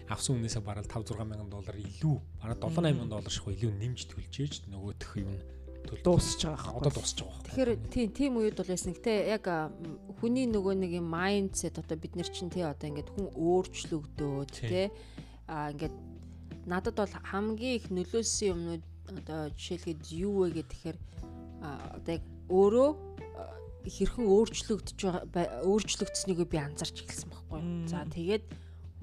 [0.06, 3.72] авсан үнээсээ бараг 5 6 мянган доллар илүү бараг 7 8 мянган доллар шиг илүү
[3.74, 5.34] нэмж төлжээж нөгөөх юм
[6.04, 6.76] дуусч байгаа.
[6.78, 7.42] Одоо дуусч байгаа.
[7.44, 8.94] Тэгэхээр тийм тийм үед бол байсан.
[8.96, 9.46] Гэтэ яг
[10.20, 14.88] хүний нөгөө нэг юм майндсет одоо бид нар чинь тий одоо ингээд хүн өөрчлөгдөөд тий
[15.46, 15.94] а ингээд
[16.66, 20.98] надад бол хамгийн их нөлөөсөн юмнууд одоо жишээлгээд юу вэ гэхээр
[21.60, 22.90] одоо яг өөрөө
[23.84, 27.60] хэрхэн өөрчлөгдөж байгаа өөрчлөгдсөнийг би анзарч эхэлсэн байхгүй.
[27.92, 28.44] За тэгээд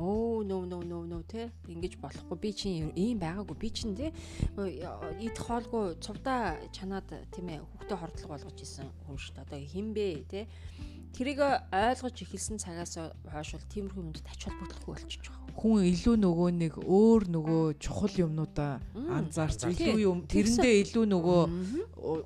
[0.02, 2.38] Оо нөө нөө нөө нөө те ингэж болохгүй.
[2.42, 3.58] Би чинь ийм байгаагүй.
[3.62, 4.10] Би чинь те
[5.22, 9.46] идэх хоолгүй цувдаа чанаад тийм ээ хүүхдээ хордлого болгож исэн хүн шүү дээ.
[9.46, 10.50] Одоо хинбэ те
[11.16, 12.96] тэрийг ойлгож эхэлсэн цагаас
[13.28, 15.52] хойш бол тиймэрхүү юмд ач холбогдолгүй болчихж байгаа.
[15.52, 21.42] Хүн илүү нөгөө нэг өөр нөгөө чухал юмнуудаа анзаарч илүү юм тэрэндээ илүү нөгөө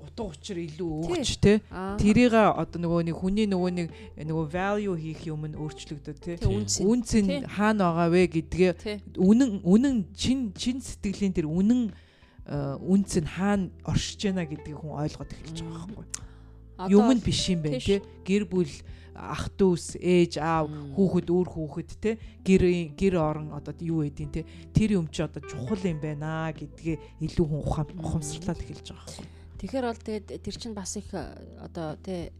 [0.06, 1.54] утга учир илүү өгч те
[1.98, 3.88] тэрийг одоо нөгөө нэг хүний нөгөө нэг
[4.30, 7.44] нөгөө value хийх юм нь өөрчлөгдөв те үнц нь.
[7.50, 8.72] Хаана байгаа вэ гэдгээ
[9.18, 11.90] үнэн үнэн чин чин сэтгэлийн тэр үнэн
[12.46, 16.06] үнц нь хаана оршиж байна гэдгийг хүн ойлгоод эхэлж байгаа байхгүй
[16.90, 18.02] юм нь биш юм байна те.
[18.26, 18.74] гэр бүл
[19.16, 22.12] ах дүүс ээж аав хүүхэд өөр хүүхэд те.
[22.44, 22.64] Гэр
[23.00, 24.42] гэр орон одоо юу гэдیں те.
[24.76, 27.64] Тэр юм чи одоо чухал юм байна гэдгээ илүү хүн
[28.00, 32.36] ухамсарлаад эхэлж байгаа байхгүй Тэгэхээр бол тэгээд тэр чинь бас их одоо тэ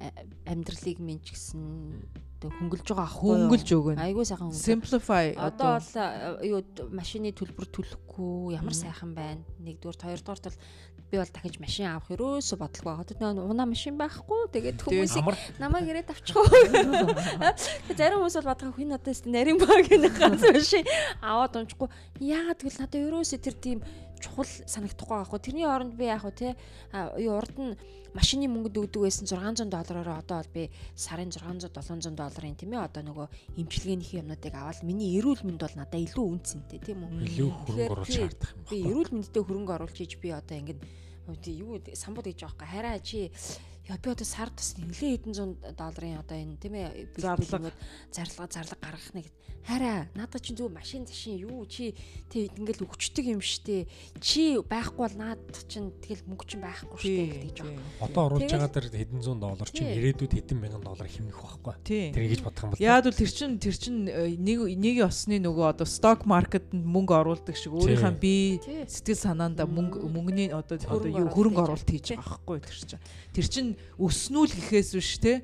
[0.46, 2.04] амьдралыг минь ч гэсэн
[2.44, 4.02] хөнгөлж байгаа ахгүй хөнгөлж өгнө.
[4.02, 4.66] Айгуу сайхан хөнгөлж.
[4.66, 6.60] Simplify одоо бол юу
[6.92, 9.42] машины төлбөр төлөхгүй ямар сайхан байна.
[9.64, 10.60] Нэгдүгээр хоёрдугаар бол
[11.12, 13.08] би бол дахиж машин авах ерөөсө бодлого байгаа.
[13.08, 14.42] Тэгээд унаа машин байхгүй.
[14.52, 15.26] Тэгээд хүмүүсийг
[15.62, 16.50] намайг ирээд авчих уу.
[17.94, 20.84] Зарим хүмүүс бол бодох хин одоо нарийн баг гэх ганц машин
[21.22, 21.90] аваад унчихгүй.
[22.20, 23.80] Яагаад гэвэл надад ерөөсө тэр тийм
[24.26, 25.40] чухал санагдахгүй байхгүй.
[25.46, 26.58] Тэрний оронд би яг хөө те
[27.22, 27.78] юу урд нь
[28.18, 30.64] машины мөнгөд өгдөг байсан 600 доллараар одоо бол би
[30.96, 33.28] сарын 600 700 долларын тийм ээ одоо нөгөө
[33.62, 37.28] имчилгээнийхээ юмнуудыг аваад миний эрүүл мэнд бол надад илүү үнцэнтэй тийм үү.
[37.28, 38.64] Илүү хөрөнгө оруулах шаардах юм.
[38.72, 40.80] Би эрүүл мэндэд хөрөнгө оруулж иж би одоо ингэн
[41.28, 42.68] юу самбууд гэж байхгүй.
[42.72, 43.32] Хараа чи
[43.90, 47.70] яа би одоо сард бас нэлээд хэдэн зуун долларын одоо энэ тийм ээ зарлага
[48.10, 49.28] зарлага зарлага гаргах нэг
[49.66, 51.96] хараа надад чинь зөв машин зашин юу чи
[52.30, 53.90] тий ингээл өгчдөг юм штэ.
[54.22, 58.06] Чи байхгүй бол наад чинь тэгэл мөнгө чинь байхгүй штэ гэж байгаа.
[58.06, 61.74] Одоо оруулж байгаа дэр хэдэн зуун доллар чинь ирээдүйд хэдэн мянган доллар хэмнэх байхгүй.
[61.82, 62.84] Тэр ингэж бодох юм бол.
[62.86, 67.14] Яад бол тэр чин тэр чин э, нэг нэг осны нөгөө одоо сток маркетд мөнгө
[67.26, 72.38] оруулдаг шиг өөрийнхөө бие сэтгэл санаанда мөнгө мөнгөний одоо одоо юу хөрөнгө оруулалт хийж байгаа
[72.38, 73.00] байхгүй тэр чин.
[73.34, 73.66] Тэр чин
[73.98, 75.42] өснүүл гэхээс биш те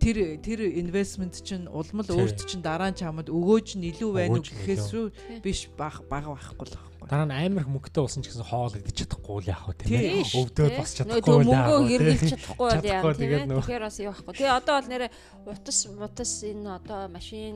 [0.00, 3.28] тэр тэр инвестмент чинь улмал өөрт чинь дараа нь чамд
[3.58, 7.08] өгөөж нь илүү байна уу гэхээс биш бага бага байхгүй л байхгүй.
[7.10, 9.98] Дараа нь амар их мөнгөтэй болсон ч гэсэн хоол идэж чадахгүй л яах вэ тийм
[9.98, 10.22] ээ.
[10.38, 11.74] Өвдөөд бас чадахгүй л яах вэ.
[11.74, 13.46] Мөнгөө хэрэглэж чадахгүй л яах тийм ээ.
[13.58, 14.34] Тэгэхээр бас юу байхгүй.
[14.38, 15.06] Тэгээ одоо бол нэрэ
[15.48, 17.54] утас мутас энэ одоо машин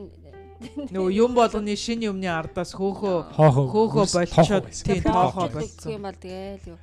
[0.91, 6.71] нөгөө юм болгоны шинэ юмны ардаас хөөхөө хөөхөө болчиход тийм тоохоо болчихсон юм бол тэгээл
[6.71, 6.79] юу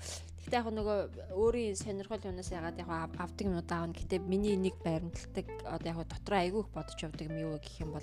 [0.51, 0.99] Гэтэ яг нөгөө
[1.39, 3.95] өөрийн сонирхол юунаас ягаад яг авдаг юм удаа авна.
[3.95, 7.95] Гэтэ миний нэг баримталдаг одоо яг дотроо айгүй их бодож явдаг юм юу гэх юм
[7.95, 8.03] бол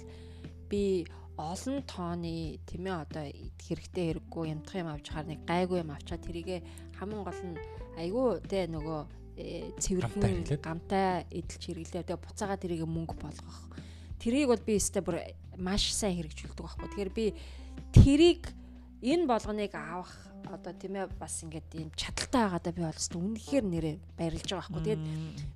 [0.70, 1.08] би
[1.38, 3.26] олон тооны тийм ээ одоо
[3.62, 6.58] хэрэгтэй хэрэггүй юмдах юм авч хаар нэг гайгүй юм авчаад тэрийгэ
[6.98, 7.58] хамгийн гол нь
[8.02, 9.00] айгүй тэ нөгөө
[9.38, 12.04] э, цэвэрхэн гамтай эдэлж хэрэглээ.
[12.10, 13.60] Тэгээ буцаага тэрийг мөнгө болгох.
[14.18, 15.22] Тэрийг бол би өстэй бүр
[15.62, 16.90] маш сайн хэрэгжүүлдэг байхгүй.
[16.90, 17.26] Тэгэхээр би
[17.94, 18.42] тэрийг
[19.02, 20.12] энэ болгоныг авах
[20.48, 24.84] одоо тийм ээ бас ингээд ийм чадaltaй байгаадаа би өстө үнэхээр нэрээ баярлж байгаа байхгүй.
[24.86, 25.04] Тэгээд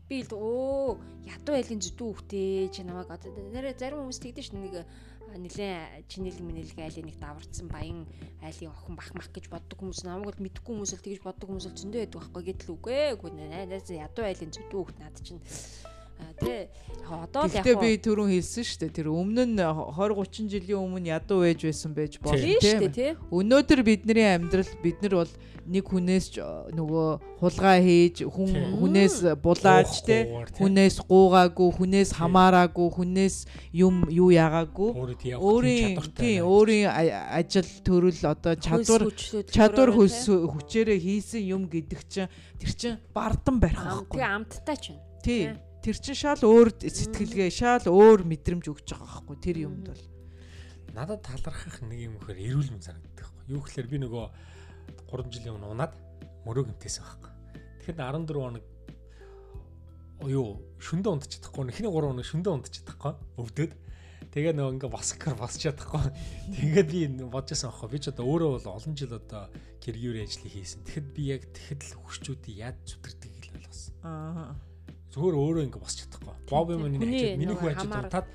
[0.09, 0.89] би л өө
[1.31, 4.85] ядуу айлын зүдүү хөхтэй чи намайг одоо нэрээ зарим хүмүүс тэгдэж ш нэг
[5.31, 8.03] нилээ чинэл минэлгээ айлын нэг даварцсан баян
[8.43, 11.79] айлын охин бахмах гэж боддог хүмүүс намайг л мэдхгүй хүмүүс л тэгж боддог хүмүүс л
[11.79, 15.39] зөндөө байдаг байхгүй гэтэл үгүй үгүй найз ядуу айлын зүдүү хөхт над чинь
[16.41, 16.69] Тэ
[17.11, 18.95] одоо л яг Гэтэ би түрүүн хэлсэн шүү дээ.
[18.95, 23.19] Тэр өмнө нь 20 30 жилийн өмнө ядуу байж байсан байж болно тийм.
[23.31, 25.33] Өнөөдөр бидний амьдрал бид нар бол
[25.67, 26.25] нэг хүнээс
[26.73, 27.09] нөгөө
[27.41, 30.17] хулгай хийж хүн хүнээс булааж те
[30.57, 33.35] хүнээс гуугаагүй хүнээс хамаараагүй хүнээс
[33.75, 34.89] юм юу яагаагүй.
[35.37, 39.05] Өөрийн тийм өөрийн ажил төрөл одоо чадвар
[39.51, 44.21] чадвар хүчээрээ хийсэн юм гэдэг чинь тэр чинь бардан барих байхгүй.
[44.21, 44.99] Амттай чинь.
[45.21, 50.03] Тийм тэр чин шал өөр сэтгэлгээ шал өөр мэдрэмж өгч байгаа байхгүй тэр юмд бол.
[50.93, 53.49] Надад талархах нэг юм гэхээр эрүүл мэнд санагддаг байхгүй.
[53.49, 54.25] Юу гэхээр би нөгөө
[55.09, 55.93] 3 жилийн өмнө унаад
[56.45, 57.31] мөрөө гэмтээсэн байхгүй.
[57.81, 58.65] Тэгэхээр 14 хоног
[60.29, 63.13] юу шөндөө унтч чадахгүй нэхний 3 хоног шөндөө унтч чадахгүй?
[63.41, 63.73] Өвдөд.
[64.31, 66.05] Тэгээ нөгөө ингээ баскар босч чадахгүй.
[66.61, 69.49] Тэгээд би бодчихсон аахгүй би ч одоо өөрөө бол олон жил одоо
[69.81, 70.85] кэргүүр ажлыг хийсэн.
[70.85, 74.70] Тэгэхэд би яг тэгэхэд л хөвчүүдийг яаж зүтгэдэг л ойлгосон аа
[75.11, 76.35] Зүгээр өөрөө ингэ босч чадахгүй.
[76.47, 78.27] Боби миний хажууд миний хүү хажууд унтаад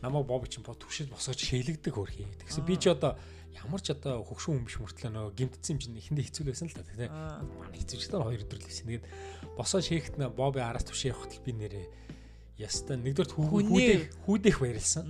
[0.00, 2.26] намайг боби чинь бод түшил босгож шээлэгдэг хөрхий.
[2.40, 3.20] Тэгсэн би ч одоо
[3.52, 6.76] ямар ч одоо хөгшин хүн биш мөртлөө нөгөө гимтсэн юм чинь эхэндээ хэцүү байсан л
[6.76, 7.12] та тийм.
[7.12, 8.86] Манай хэцүүчдээ хоёр өдөр л байсан.
[8.88, 9.06] Тэгээд
[9.60, 11.86] босоо шээхт нэ боби араас түшээ явахтал би нэрээ
[12.58, 15.06] яста нэгдүгээр хүүдэх хүүдэх баярлсан.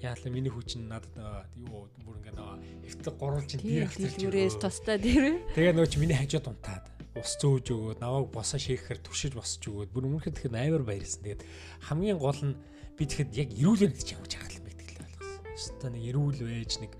[0.00, 1.12] Яалаа миний хүү чинь надад
[1.56, 2.56] юу бүр ингээ нөгөө
[2.88, 4.16] эвтлэг гурвалж чинь дээр хатчих.
[4.24, 5.40] Тэрээс тустай дээр.
[5.56, 9.90] Тэгээ нөгөө чи миний хажууд унтаад ус зөөж өгөөд наваг босоо шийхэхээр түшиж босч өгөөд
[9.90, 11.24] бүр өмнөхөд тэгэхээр амар баярлсан.
[11.24, 11.42] Тэгээд
[11.88, 12.54] хамгийн гол нь
[12.96, 15.44] би тэгэхэд яг эрүүл байх гэж ямар чаргал байдаг л ойлгосон.
[15.56, 16.92] Өстө нэг эрүүл байж нэг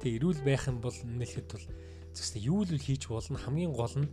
[0.00, 1.66] тэг эрүүл байх юм бол нэлэхэд бол
[2.16, 4.08] зөвхөн юу л хийж болно хамгийн гол нь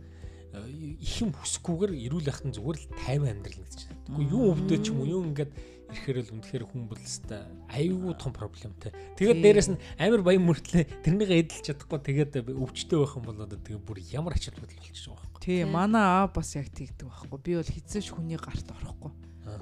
[0.50, 4.02] их юм хүсэхгүйгээр эрүүл байхын зүгээр л 50 амьдрал гэж байна.
[4.06, 5.52] Тэгвэл юу өвдөө ч юм уу юу ингээд
[5.90, 8.90] ирэхээр л үнэхээр хүн бол өстой аюу тум проблемтэй.
[9.18, 13.58] Тэгээд дээрэс нь амар баян мөртлөө тэрнийгээ эдэлж чадахгүй тэгээд өвчтөй байх юм бол одоо
[13.58, 15.42] тэгээ бүр ямар ачаал бодол болчих жоох байхгүй.
[15.42, 17.38] Тий, манай аа бас яг тэгдэг байхгүй.
[17.42, 19.10] Би бол хизээш хүний гарт орохгүй.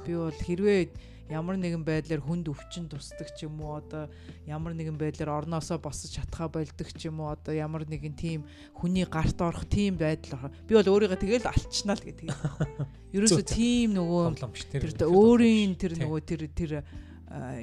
[0.05, 0.80] Би бол хэрвээ
[1.29, 4.09] ямар нэгэн байдлаар хүнд өвчин тусдаг ч юм уу одоо
[4.49, 9.05] ямар нэгэн байдлаар орноосоо босож чадхаа болдог ч юм уу одоо ямар нэгэн тийм хүний
[9.05, 12.26] гарт орох тийм байдал би бол өөрийгөө тэгэл алчнаа л гэдэг.
[13.16, 14.24] Ерөөсө тийм нөгөө
[14.72, 16.72] тэр өөрийн тэр нөгөө тэр тэр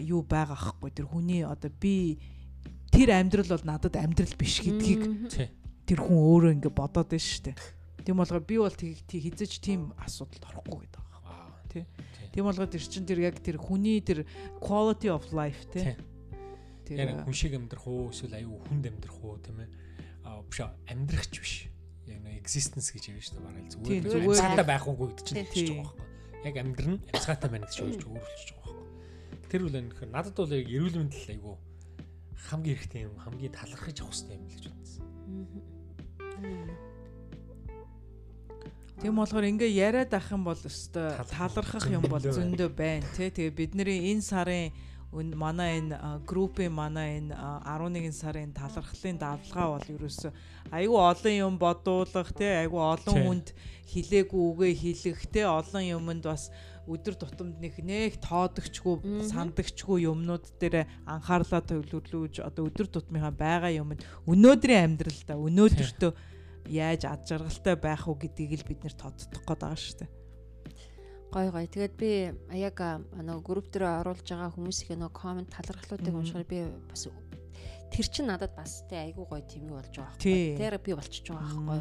[0.06, 2.22] юу байгаа хгүй тэр хүний одоо би
[2.94, 5.34] тэр амьдрал бол надад амьдрал биш гэдгийг
[5.90, 7.58] тэр хүн өөрөө ингэ бодоод байна шүү дээ.
[8.06, 11.50] Тийм болгоо би бол хизэж тийм асуудалд орохгүй гэдэг байгаа.
[11.74, 11.84] Тий.
[12.36, 14.28] Тийм болгоод тэр чин тэр яг тэр хүний тэр
[14.60, 15.96] quality of life тий.
[16.84, 19.72] Тэр хүн шиг амьдрах уу эсвэл аюу хүнд амьдрах уу тийм ээ.
[20.28, 20.60] Аа биш
[20.92, 21.72] амьдрахч биш.
[22.12, 23.48] Яг нэг existence гэж явж шүү дээ.
[23.48, 26.44] Бараг зүгээр цаатаа байх уугүй гэдэг чинь хэлж байгаа байхгүй.
[26.44, 29.48] Яг амьдрын амьсгаатай байна гэж өөрчлөж өөрчлөж байгаа байхгүй.
[29.48, 31.56] Тэр үл энэ надад бол яг эрүүл мэндэл аюу
[32.52, 35.08] хамгийн хэрэгтэй юм хамгийн талархаж авах хэрэгтэй юм л гэж бодсон.
[39.02, 43.28] Тийм болохоор ингээ яриад ах юм бол өстой талархах юм бол зөндөө байна тий.
[43.28, 44.72] Тэгээ бидний энэ сарын
[45.14, 50.32] манай энэ группийн манай энэ 11 сарын талархлын давлгаа бол ерөөсө
[50.72, 53.48] айгүй олон юм бодуулах тий айгүй олон хүнд
[53.88, 56.52] хилээгүй үгээ хэлэх тий олон юмд бас
[56.88, 64.04] өдөр тутамд нэг нэг тоодогчгүй сандагчгүй юмнууд дээр анхаарлаа төвлөрүүлж одоо өдөр тутмынхаа байгаа юмд
[64.28, 66.12] өнөөдрийн амьдралдаа өнөөдөртөө
[66.70, 70.12] яаж ад жаргалтай байх уу гэдгийг л бид нэр тодтох гээд байгаа шүү дээ.
[71.36, 71.66] Гой гой.
[71.68, 72.12] Тэгээд би
[72.56, 77.12] яг нөгөө групп дээр оруулж байгаа хүмүүсийн нөгөө комент талархлуудыг уншихаар би бас
[77.92, 80.56] тэр чин надад бас тэ айгуу гоё тийм юу болж байгаа байхгүй.
[80.56, 81.80] Тэр би болчихж байгаа байхгүй.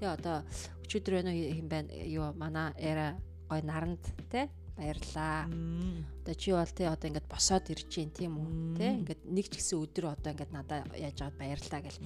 [0.00, 0.36] Тэгээ одоо
[0.84, 3.16] өчигдөр байна уу юм байна юу манай эра
[3.48, 5.48] гоё наранд тэ баярлаа.
[5.48, 8.48] Одоо чи бол тий одоо ингээд босоод ирж гин тийм үү
[8.78, 12.00] тий ингээд нэг ч гэсэн өдөр одоо ингээд надад яаж аваад баярлаа гэл.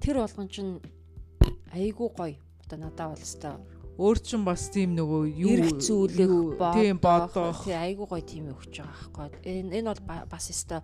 [0.00, 0.80] Тэр болгон чин
[1.72, 2.36] айгүй гоё.
[2.66, 3.58] Одоо надад бол өстой
[4.00, 6.32] өөр чин бас тийм нөгөө юу зүйлэх
[6.72, 9.60] тийм бодох айгүй гоё тийм өгч байгаа байхгүй.
[9.60, 10.00] Энэ энэ бол
[10.30, 10.80] бас өстой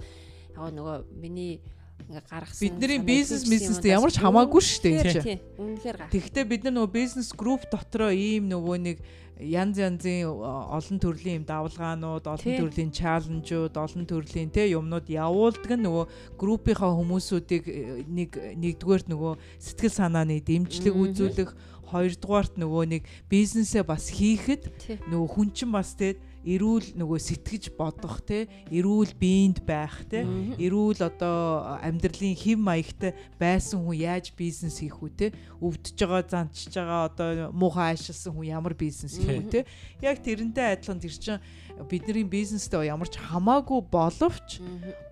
[0.53, 1.63] яг нөгөө миний
[2.05, 5.39] ингээ гаргасан бидний бизнес бизнестэй ямар ч хамаагүй шүү дээ тий.
[5.57, 6.11] Үнэхээр гар.
[6.13, 8.99] Тэгэхдээ бид нар нөгөө бизнес групп дотроо ийм нөгөө нэг
[9.37, 16.05] янз янзын олон төрлийн юм давлгаанууд, олон төрлийн чаленжууд, олон төрлийн те юмнууд явуулдаг нөгөө
[16.41, 21.53] группийнхаа хүмүүсүүдийг э, нэг нэгдүгээрт нөгөө сэтгэл санааны дэмжлэг үзүүлэх,
[21.93, 24.73] хоёрдугаарт нөгөө нэг бизнесээ бас хийхэд
[25.13, 26.17] нөгөө хүн чинь бас те
[26.47, 30.23] эрүүл нөгөө сэтгэж бодох те эрүүл биеинд байх те
[30.63, 35.27] эрүүл одоо амьдралын хэв маягтай байсан хүн яаж бизнес хийх үү те
[35.59, 39.61] өвдөж байгаа занчж байгаа одоо муухай аашилсан хүн ямар бизнес хийх үү те.
[39.99, 41.43] Яг тэрнтэй адилхан тэр чинь
[41.91, 44.63] бидний бизнестэй ямар ч хамаагүй боловч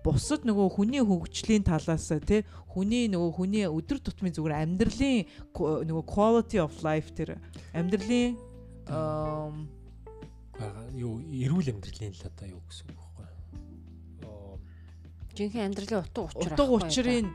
[0.07, 6.57] бусад нөгөө хүний хөгжлийн талаас те хүний нөгөө хүний өдөр тутмын зүгээр амьдралын нөгөө quality
[6.63, 7.37] of life тэр
[7.75, 8.39] амьдралын
[10.59, 10.85] байгаа.
[10.95, 13.27] Юу эрүүл амьдралын л одоо юу гэсэн үг байхгүй
[14.23, 14.59] юу
[15.35, 17.27] жинхэнэ амьдралын утга учир утга учирыг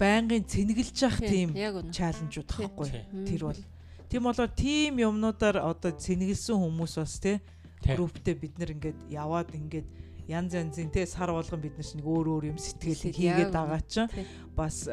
[0.00, 1.48] байнгын цэнгэлж явах тийм
[1.92, 2.88] чаленжууд байхгүй
[3.28, 3.62] тэр бол.
[4.08, 7.36] Тийм болоо тийм юмнуудаар одоо цэнгэлсэн хүмүүс бас тий
[7.84, 9.88] групптэй бид нар ингээд яваад ингээд
[10.28, 14.12] янз янзын те сар болгон бид нар нэг өөр өөр юм сэтгэл хийгээд байгаа чинь
[14.52, 14.84] бас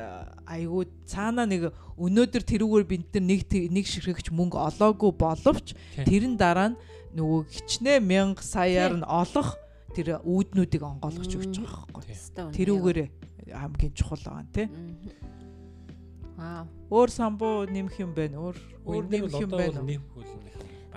[0.47, 5.75] айгүй цаана нэг өнөөдөр тэрүүгээр бид нар нэг нэг ширхэгч мөнгө олоогүй боловч
[6.07, 6.79] тэрэн дараа нь
[7.19, 9.59] нөгөө хичнээн мянга саяар нь олох
[9.95, 12.51] тэр үүднүүдийг онгойлгож өгч байгаа байхгүй.
[12.55, 12.99] Тэрүүгээр
[13.55, 14.67] хамгийн чухал байгаа тий.
[16.35, 16.67] Аа.
[16.91, 18.35] Өөр самбуу нэмэх юм байна.
[18.43, 19.79] Өөр өөр нэмэх юм байна.
[19.79, 20.27] Нэмэх үл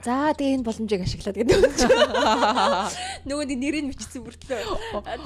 [0.04, 1.70] За тэгээ энэ боломжийг ашиглаад гэдэг үү.
[3.28, 4.60] Нөгөө нэрийг бичсэн бүртлөө.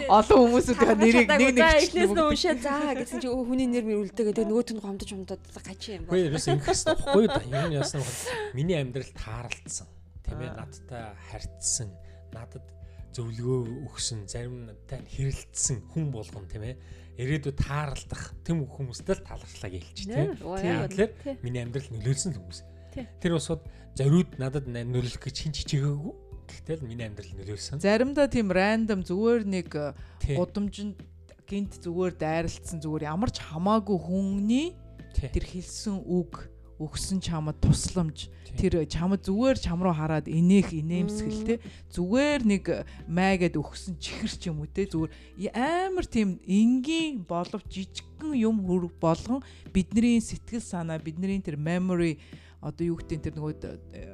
[0.09, 4.33] Олон хүмүүсүүдийн нэрийг нэг нэг эхнээс нь уншаа за гэсэн чи хүний нэр мөр үлдээ
[4.33, 6.12] гэдэг нөгөөт нь гомдож гомдоод гачи юм байна.
[6.12, 7.43] Үгүй ерөөс ингэх байхгүй да.
[7.45, 8.12] Юу нь яасан бэ?
[8.57, 9.89] Миний амьдрал таарлцсан
[10.25, 11.89] тийм ээ надтай харьцсан
[12.33, 12.66] надад
[13.12, 16.77] зөвлөгөө өгсөн зарим надтай хэрэлдсэн хүн болгон тийм ээ
[17.20, 20.33] ирээдүйд тааралдах тэм хүмүүстэй л талархлаа гэлж тийм.
[20.41, 23.64] Тэгэхээр миний амьдрал нөлөөлсөн хүмүүс тэр усуд
[23.97, 26.14] зориуд надад нөлөөлөх гэж хин чичээгээгүй
[26.53, 27.80] гэхдээ л миний амьдрал нөлөөлсөн.
[27.80, 29.68] Заримдаа тийм рандом зүгээр нэг
[30.36, 31.01] гудамжинд
[31.49, 34.68] гинт зүгээр дайралтсан зүгээр ямар ч хамаагүй хүний
[35.16, 36.49] тэр хэлсэн үг
[36.82, 38.26] өгсөн чамд тусламж
[38.59, 41.55] тэр чамд зүгээр чам руу хараад инех инээмсгэл те
[41.95, 42.64] зүгээр нэг
[43.07, 45.12] майгээд өгсөн чихэр ч юм уу те зүгээр
[45.55, 48.64] амар тийм энгийн боловч жижигхэн юм
[48.99, 52.18] болгон бидний сэтгэл санаа бидний тэр memory
[52.63, 53.55] одоо юу гэдэг тэр нөгөө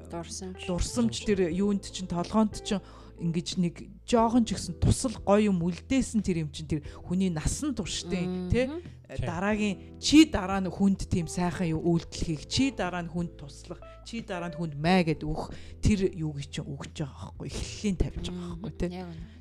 [0.09, 0.65] дурсамж.
[0.65, 2.81] дурсамж тэр юунд чинь толгоонд чинь
[3.21, 3.75] ингэж нэг
[4.09, 8.67] жоохон ч ихсэн тусал гоё юм үлдээсэн тэр юм чинь тэр хүний насан туршдээ тий.
[9.09, 14.23] Дараагийн чи дараа нь хүнд тийм сайхан юу үйлдэлхийг чи дараа нь хүнд туслах чи
[14.25, 15.53] дараа нь хүнд маа гэд өгөх
[15.85, 18.91] тэр юуг чинь өгч байгаа байхгүй эхлэлийн тавьж байгаа байхгүй тий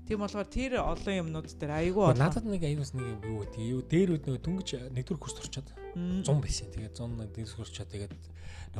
[0.08, 3.82] Тийм болохоор тэр олон юмнууд дээр айгүй олон надад нэг аюус нэг юу гэдэг юу
[3.84, 5.68] дээрүүд нэг дөнгөж нэгдүгээр курс орчоод
[6.00, 6.72] 100 байсан.
[6.72, 8.14] Тэгээд 100 нэгдүгээр курс орчоод тэгээд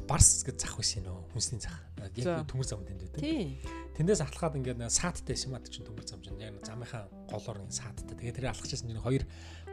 [0.06, 1.78] барс гэж зах байсан нөө хүнсний зах.
[2.18, 3.18] Яг төмөр зам тэнд.
[3.18, 3.58] Тийм.
[3.98, 8.14] Тэндээс алхаад ингээд саадтай байсан мат чинь төмөр зам чинь яг замынхаа голоор нэг саадтай.
[8.14, 9.24] Тэгээд тэр алхажсэн чинь хоёр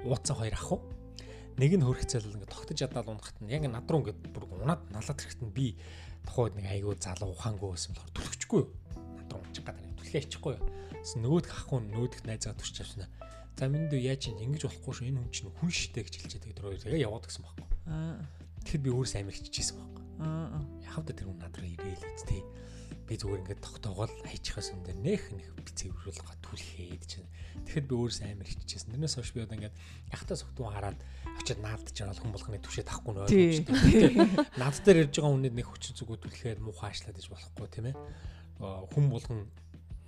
[0.05, 0.81] ууцсан хоёр ах уу.
[1.61, 4.83] Нэг нь хөрөх цайлал ингээд тогтож ядаад унахт нь яг над руу ингээд бүр унаад
[4.91, 5.77] налаад ирэхэд нь би
[6.25, 8.71] тухайд нэг айгүй залуу ухаангүй байсан болохоор түлхчихгүй юу.
[9.21, 10.67] Над руу унчих гадаа түлхээ ичихгүй юу.
[11.05, 13.09] Тэс нөгөөдх ахгүй нөгөөдх найзгаа турч авснаа.
[13.55, 16.57] За минь дүү яаж ингэж болохгүй шүү энэ хүн чинь хүн шитэй гэж хэлж байгаа.
[16.59, 17.67] Тэр хоёр тэгээ яваад гисэн байхгүй.
[17.87, 18.19] Аа.
[18.67, 20.04] Тэгэхэд би өөрөөс амир хичээсэн байхгүй.
[20.21, 20.61] Аа.
[20.85, 22.43] Яхав тэр хүн над руу ирээл үсттэй.
[23.05, 27.29] Би зүгээр ингээд тогтоогоол хайчихаас юм дээр нэх нэх цэвэрүүл гатүүлхээд чинь.
[27.69, 28.97] Тэгэхэд би өөрөөс амир хичээсэн.
[28.97, 29.77] Тэрнээс хойш би одоо ингээд
[30.09, 30.97] яхтаа согтуу хараад
[31.37, 34.13] очиод наадж байгаа хүн болгоны түшээ тахгүй нь ойлгомжтой.
[34.57, 37.97] Над дээр ирж байгаа хүнэд нэг хүчин зүгүүд түлхээд муухайшлаад иж болохгүй тийм ээ.
[38.63, 39.41] Хүн болгон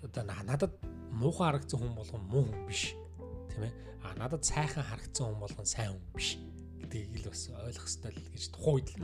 [0.06, 0.72] одоо надад
[1.10, 2.94] муухай харагдсан хүн болгон муу хүн биш
[3.50, 6.28] тийм ээ а надад сайхан харагдсан хүн болгон сайн хүн биш
[6.82, 9.00] гэдгийг л бас ойлгох хэрэгтэй л гэж тухайд л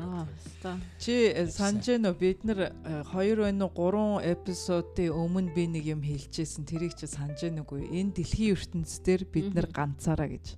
[1.00, 2.60] чи э, санаж байна уу бид нар
[3.08, 4.20] 2 байна уу?
[4.20, 6.68] 3 эпизодын өмнө би нэг юм хэлжсэн.
[6.68, 10.56] Тэрийг чи санаж байна уу энэ дэлхийн ертөнцийн бид нар ганцаараа гэж.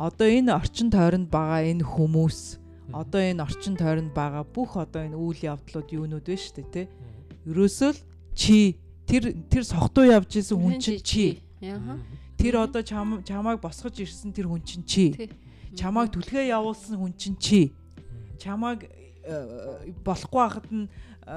[0.00, 2.60] Одоо энэ орчин тойронд байгаа энэ хүмүүс
[2.96, 6.86] одоо энэ орчин тойронд байгаа бүх одоо энэ үйл явдлууд юунууд вэ шүү дээ тий
[7.46, 8.00] ерөөсөө л
[8.34, 8.76] чи
[9.06, 11.40] тэр тэр сохтуу явж исэн хүн чинь чи.
[12.36, 15.28] Тэр одоо чамааг босгож ирсэн тэр хүн чинь чи.
[15.76, 17.72] Чамааг түлхээ явуулсан хүн чинь чи.
[18.42, 20.88] Чамааг э, болохгүй хахад нь
[21.26, 21.36] э,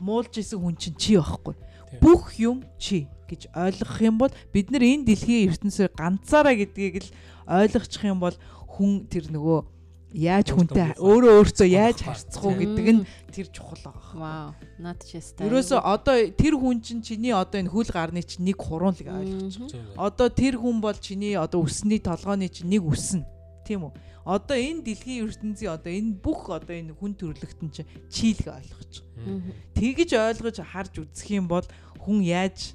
[0.00, 1.54] муулж исэн хүн чинь чи байхгүй.
[2.00, 7.10] Бүх юм чи гэж ойлгох юм бол бид нар энэ дэлхийн ертөнцийн ганцаараа гэдгийг л
[7.48, 9.78] ойлгочих юм бол хүн тэр нөгөө
[10.16, 14.16] яаж хүнтэй өөрөө өөртөө яаж харьцах уу гэдэг нь тэр чухал байгаа.
[14.16, 14.48] Вау.
[14.80, 15.44] Наад чи яста.
[15.44, 20.00] Ерөөсөө одоо тэр хүн чинь чиний одоо энэ хөл гарны чинь нэг хуруунлаг ойлгож байгаа.
[20.00, 23.28] Одоо тэр хүн бол чиний одоо өсний толгойн чинь нэг үсэн.
[23.68, 23.92] Тийм үү?
[24.24, 29.44] Одоо энэ дэлхийн ертөнцийн одоо энэ бүх одоо энэ хүн төрлөختөн чинь чийлэг ойлгож байгаа.
[29.76, 31.68] Тэгж ойлгож харж үзэх юм бол
[32.00, 32.72] хүн яаж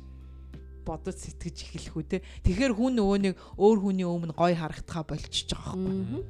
[0.86, 2.18] бодож сэтгэж эхлэх үү те.
[2.46, 6.22] Тэгэхээр хүн нөгөө нэг өөр хүний өмнө гой харагдхаа болчихж байгаа байхгүй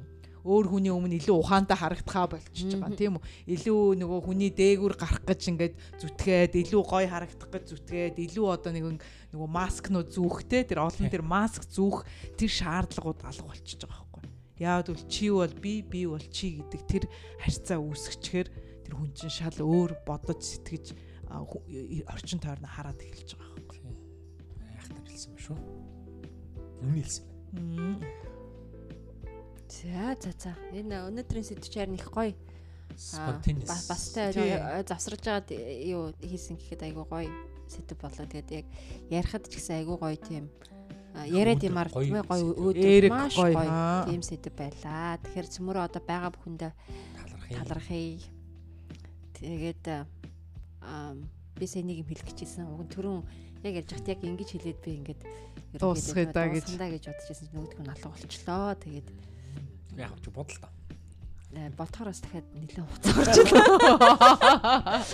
[0.44, 3.24] өөр хүний өмнө илүү ухаантай харагдахаа болчихж байгаа тийм үү?
[3.56, 8.72] Илүү нөгөө хүний дээгүүр гарах гэж ингээд зүтгээд илүү гоё харагдах гэж зүтгээд илүү одоо
[8.76, 9.00] нэг
[9.32, 12.04] нөгөө маскнууд зүүхтэй тэр олон тэр маск зүүх
[12.36, 14.13] тэр шаардлагууд алга болчихж байгаа
[14.60, 17.04] яагаад бол чи бол би би бол чи гэдэг тэр
[17.42, 18.48] харьцаа үүсгэчихээр
[18.84, 20.94] тэр хүн чинь шал өөр бодож сэтгэж
[22.10, 23.80] орчин тойрно хараад эхэлж байгаа байхгүй
[24.78, 25.58] айхтар хэлсэн ба шүү
[26.82, 28.34] үнэ хэлсэн байна
[29.74, 30.54] За за за.
[30.72, 32.38] Энэ өнөөдрийн сэдвчээр них гоё.
[32.94, 33.90] Spontaneous.
[33.90, 34.30] Бастай
[34.86, 37.32] завсарж байгаад юу хийсэн гэхэд айгүй гоё
[37.66, 38.26] сэдв болоо.
[38.30, 38.66] Тэгээд яг
[39.10, 40.46] ярихад ч гэсэн айгүй гоё тийм
[41.14, 44.10] яриад юмар гоё өөдрөг маш гоё.
[44.10, 45.22] тийм сэдв байлаа.
[45.22, 46.72] Тэгэхээр цөмөрөө одоо байгаа бүхэндээ
[47.54, 48.18] талархъя.
[49.38, 49.84] Тэгээд
[51.54, 52.66] би сэнийг юм хэлэх гэжсэн.
[52.66, 53.22] Уг нь түрүүн
[53.62, 55.22] яг ярьж хат яг ингэж хэлээд би ингээд
[55.78, 56.66] дуусгая гэж.
[57.06, 58.74] бодож байсан чинь нөгөөдг нь алга болчлоо.
[58.82, 59.08] Тэгээд
[60.02, 60.58] яг ч бодол
[61.54, 61.70] та.
[61.78, 65.06] Болтохоороос дахиад нэлээд хугацаа орж байна.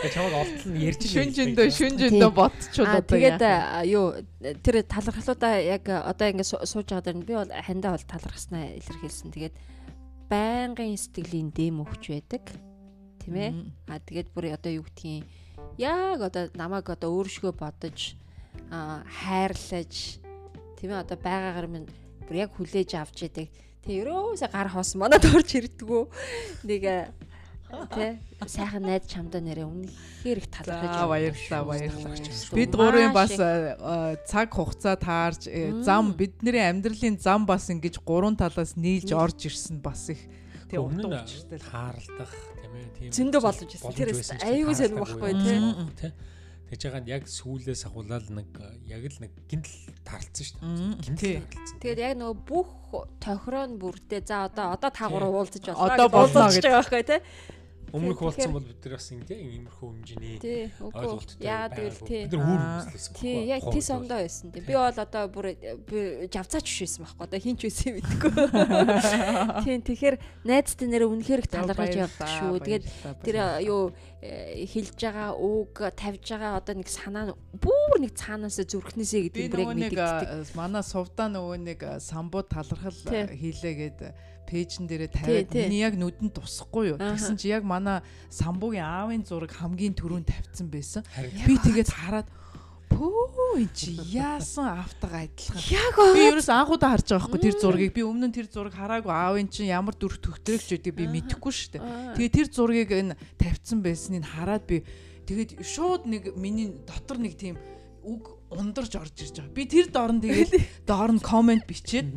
[0.00, 3.42] Тэгээ чамд олтол нь ярьж шүн жиндөө шүн жиндөө бодчихвол одоо тэгээд
[3.92, 4.06] юу
[4.64, 9.30] тэр талархлуудаа яг одоо ингэ сууж байгаа дэр би бол хандаа бол талархснаа илэрхийлсэн.
[9.30, 9.54] Тэгээд
[10.32, 12.44] байнгын сэтгэлийн дэм өгч байдаг.
[13.20, 13.50] Тийм ээ.
[13.92, 15.28] А тэгээд бүр одоо юу гэдгийг
[15.78, 18.16] яг одоо намайг одоо өөршгөө бодож
[18.70, 20.20] хайрлаж
[20.78, 21.88] тийм ээ одоо байгаагаар минь
[22.26, 23.48] бүр яг хүлээж авч яадаг
[23.84, 26.02] Тэг ерөөсө гар хоос манад орж ирдгүү.
[26.64, 26.84] Нэг
[27.92, 28.16] тэ
[28.48, 32.16] сайхан найз чамдаа нэрээ үнэхээр их талархаж баярлалаа баярлалаа.
[32.56, 38.76] Бид гурийн бас цаг хугацаа таарж э, зам бидний амьдралын зам бас ингэж гурван талаас
[38.78, 40.22] нийлж орж ирсэн бас их.
[40.70, 43.92] Тэг утга учиртай таарлах тийм ээ тийм зөндөө болж ирсэн.
[43.92, 44.08] Тэр
[44.48, 46.12] аюу сонир байхгүй тий
[46.74, 48.50] Тэгж байгаа нь яг сүүлээс ахуулаад нэг
[48.90, 51.38] яг л нэг гинтл таарлцсан шүү дээ.
[51.46, 51.78] Гинтл.
[51.78, 52.70] Тэгээд яг нөгөө бүх
[53.22, 55.94] тохироо нь бүрдээ за одоо одоо та гурав уулзаж боллоо.
[55.94, 57.20] Одоо болно гэж байгаа байхгүй тий.
[57.94, 60.38] Өмнөх болсон бол бид нар бас ингэ иймэрхүү хэмжээний
[60.82, 62.22] ойлголттой яа тэгэл тий.
[62.26, 63.22] Бид нар үүр үзлээсэн байхгүй.
[63.22, 64.62] Тий, яг тий сондоо байсан тий.
[64.66, 65.46] Би бол одоо бүр
[66.26, 67.22] жавцаач байсан байхгүй.
[67.22, 68.32] Одоо хинч байсан юм мэдгүй.
[69.64, 72.54] Тий, тэгэхээр найзтай нэрээ үнэхээр их талархаж явдаг шүү.
[72.66, 72.84] Тэгээд
[73.22, 79.30] тэр юу э, хэлж байгаа үг тавьж байгаа одоо нэг санаа бүр нэг цаанаас зүрхнээсээ
[79.30, 80.50] гэдэг бүрийг мэддэг.
[80.58, 82.98] Манай сувдаа нөгөө нэг самбуу талархал
[83.30, 86.98] хийлээгээд пэйжн дээрээ тавиад миний яг нүдэнд тусахгүй юу.
[87.00, 91.02] Тэгсэн чи яг манай самбуугийн аавын зураг хамгийн түрүүнд тавьсан байсан.
[91.44, 92.28] Би тэгээд хараад
[92.94, 95.58] Пөө энэ чи яасан автага адилхан.
[95.66, 97.90] Яг би ерөөс анхудаа харж байгаа байхгүй тэр зургийг.
[97.90, 101.70] Би өмнө нь тэр зураг хараагүй аавын чинь ямар дүрх төгтрөгч гэдэг би мэдэхгүй шүү
[101.74, 101.82] дээ.
[102.14, 104.86] Тэгээ тэр зургийг энэ тавьсан байсныг хараад би
[105.26, 107.58] тэгээд шууд нэг миний дотор нэг тийм
[108.06, 109.54] үг ундарч орж ирж байгаа.
[109.54, 110.52] Би тэр доор нь тэгээд
[110.90, 112.08] доор нь комент бичээд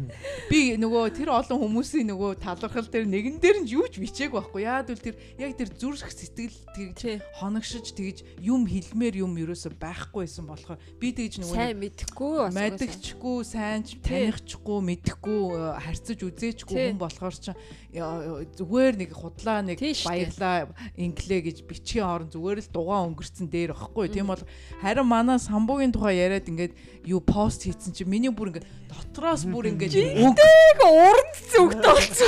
[0.49, 4.65] би нөгөө тэр олон хүмүүсийн нөгөө талархал дээр нэгэн дээр нь юу ч бичээг байхгүй.
[4.65, 10.45] Яад үл тэр яг тэр зүрх сэтгэл тэгж хоногшиж тэгж юм хэлмээр юм ерөөсө байхгүйсэн
[10.45, 15.41] болохоор би тэгж нөгөө сайн мэдэхгүй мэдгчгүй сайн танихгүй мэдэхгүй
[15.81, 17.53] харьцаж үзээчгүй хүн болохоор ч
[17.97, 24.11] зүгээр нэг худлаа нэг баярлаа инглээ гэж бичгийн орон зүгээр л дугаа өнгөрцөн дээр байхгүй.
[24.11, 24.43] Тийм бол
[24.83, 26.73] харин манай самбуугийн тухай яриад ингээд
[27.07, 30.39] юу пост хийсэн чи миний бүр ингээд дотроос бүр ингээд үг
[30.83, 32.27] уран зүгт болсон.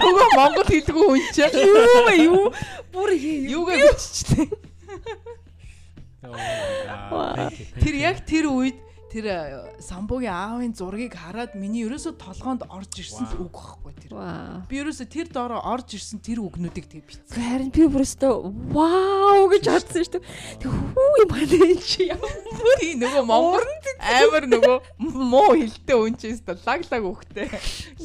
[0.00, 2.14] Нөгөө монгол хэлгүй хүн чи юу вэ?
[2.24, 2.44] Юу?
[2.90, 4.48] Бүр юугаа биччихлээ.
[7.80, 8.76] Тэр яг тэр үед
[9.10, 9.36] тэр э,
[9.82, 14.14] самбуугийн аавын зургийг хараад миний ерөөсө толгоонд орж ирсэн л үг байхгүй тэр.
[14.70, 17.34] Би ерөөсө тэр доороо орж ирсэн тэр үгнүүдийг тэг битсэн.
[17.34, 18.34] Харин би бүрөөсөө
[18.70, 20.24] вау гэж бодсон шүү дээ.
[20.62, 22.34] Тэг хүү юм байна чи ямар
[22.78, 23.66] тийм нөгөө монгол
[23.98, 24.76] амар нөгөө
[25.18, 27.50] муу хилтэй үнчээс лаг лаг өгтэй.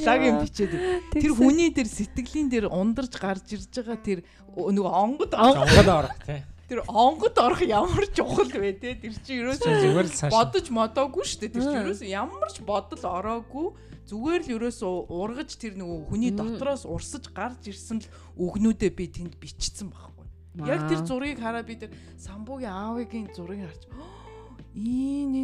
[0.01, 0.73] Лаг юм бичээд.
[1.13, 4.19] Тэр хүний тэр сэтгэлийн дээр ундарч гарч ирж байгаа тэр
[4.57, 8.95] нөгөө онгод онгод орох тий тэр онгод орох ямар чухал вэ те?
[8.97, 11.53] Тэр чи ерөөсөө бодож модоогүй шүү дээ.
[11.53, 13.67] Тэр чи ерөөсөө ямар ч бодол ороогүй.
[14.05, 19.37] Зүгээр л ерөөсөө ургаж тэр нөгөө хүний дотроос урсаж гарч ирсэн л үгнүүдээ би тэнд
[19.41, 20.25] бичсэн байхгүй.
[20.65, 23.89] Яг тэр зургийг хараад би тэр самбуугийн аавыгийн зургийг харж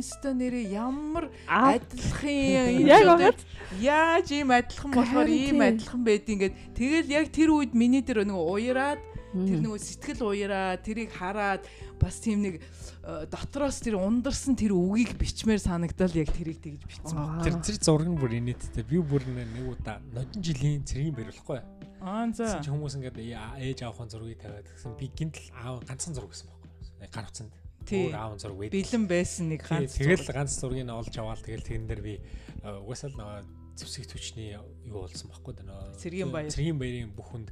[0.01, 3.39] өстө нэрээ ямар адилхан яг
[3.80, 8.51] яаж ийм адилхан болохоор ийм адилхан байдгийг ингээд тэгэл яг тэр үед миний тэр нөгөө
[8.59, 8.99] уяраад
[9.32, 11.63] Тэр нөгөө сэтгэл уяраа тэрийг хараад
[11.95, 17.15] бас тийм нэг э, дотроос тэр ундарсан тэр үгийг бичмээр санагдал яг тэрийг тэгж бичсэн
[17.15, 17.39] байна.
[17.39, 18.84] Тэр тэр зураг нь бүр инээдтэй.
[18.84, 21.63] Би бүр нэг удаа нодон жилийн цэргийн бариулахгүй.
[22.03, 22.59] Аа за.
[22.59, 27.07] Хүмүүс ингээд ээж аавын зургийг тавиад гэсэн би гинтл аав ганцхан зураг гэсэн байхгүй.
[27.07, 27.53] Гар утсанд.
[27.88, 28.75] Өөр аав зураг байд.
[28.75, 29.95] Бэлэн байсан нэг ганц.
[29.95, 34.57] Тэгэл ганц зургийг нь олж аваад тэгэл тэрэн дээр би э, угаасаа л зэвсэг төчний
[34.86, 35.95] юу болсон байхгүй да нөө.
[35.97, 36.51] Цэргийн баяр.
[36.51, 37.49] Цэргийн баярын бүхэнд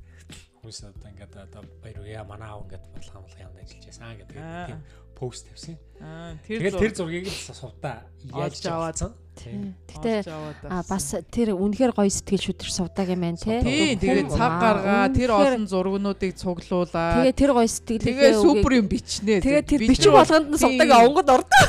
[0.60, 4.18] хүмүүс одоо ингээд одоо баяр уу яа манай аав ингээд бодлого амлах юмд ажиллаж байсан
[4.20, 4.82] гэдэг тийм
[5.20, 5.76] пост тавьсан.
[6.00, 9.12] Аа тэр тэр зургийг л сувдаа яаж аваад.
[9.40, 10.28] Гэтэ
[10.68, 13.60] а бас тэр үнэхээр гоё сэтгэл шүтэр сувдаг юм байна те.
[13.64, 17.24] Тий, тэгээд цаг гаргаа тэр олон зургнуудыг цуглуулаа.
[17.24, 19.44] Тэгээд тэр гоё сэтгэлээ тэгээд супер юм бичнэ.
[19.44, 21.68] Тэгээд тэр бичиг болгонд нь сувдаг онгод ордог.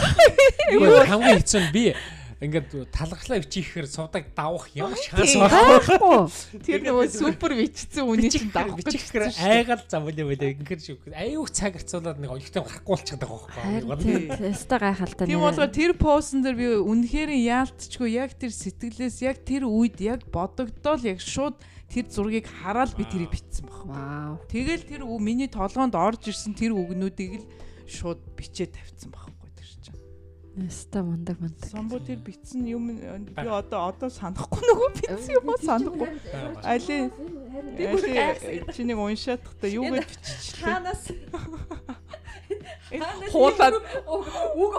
[1.10, 1.84] Хамгийн хэцүү нь би
[2.40, 6.24] ингээд талархлаа бичихээр сувдаг давах ямар шанс байхгүй.
[6.64, 11.52] Тэр нөгөө супер бичсэн үний чинь давах бичихээр айгаал зам үлээ үлээ ингээд шиг аюух
[11.52, 13.44] цаг харцуулаад нэг олигтой гарахгүй болчиход байгаа
[13.92, 14.40] байхгүй.
[14.40, 15.28] Тэстэ гайхалтай.
[15.28, 20.24] Тийм болохоор тэр постн дээр би үнэхээр яалтчгүй яг тэр сэтгэлээс яг тэр үед яг
[20.32, 21.60] бодогдоол яг шууд
[21.92, 24.40] тэр зургийг хараад би тэрийг битсэн баг.
[24.48, 27.44] Тэгэл тэр миний толгоонд орж ирсэн тэр үгнүүдийг л
[27.84, 29.29] шууд бичээ тавьсан баг.
[30.60, 31.68] Яста мундаг мундаг.
[31.70, 36.08] Самбуу тэр битсэн юм би одоо одоо санахгүй нөгөө битсэн юм уу санахгүй.
[36.60, 36.98] Али
[38.74, 40.68] чи нэг уншаадахта юу гэж биччихлээ.
[40.68, 41.04] Ханаас
[43.32, 44.24] хуулаад үг
[44.60, 44.74] үг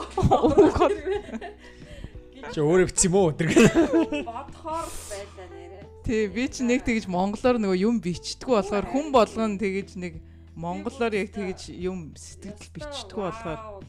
[2.53, 3.31] Чи өөрөө битсэн юм уу?
[3.31, 5.81] Бодхоор байлаа нэрэ.
[6.05, 10.13] Тий, би чи нэг тэгж монголоор нөгөө юм бичдэггүй болохоор хүн болгон тэгж нэг
[10.57, 13.85] монголоор яг тэгж юм сэтгэл бичдэггүй болохоор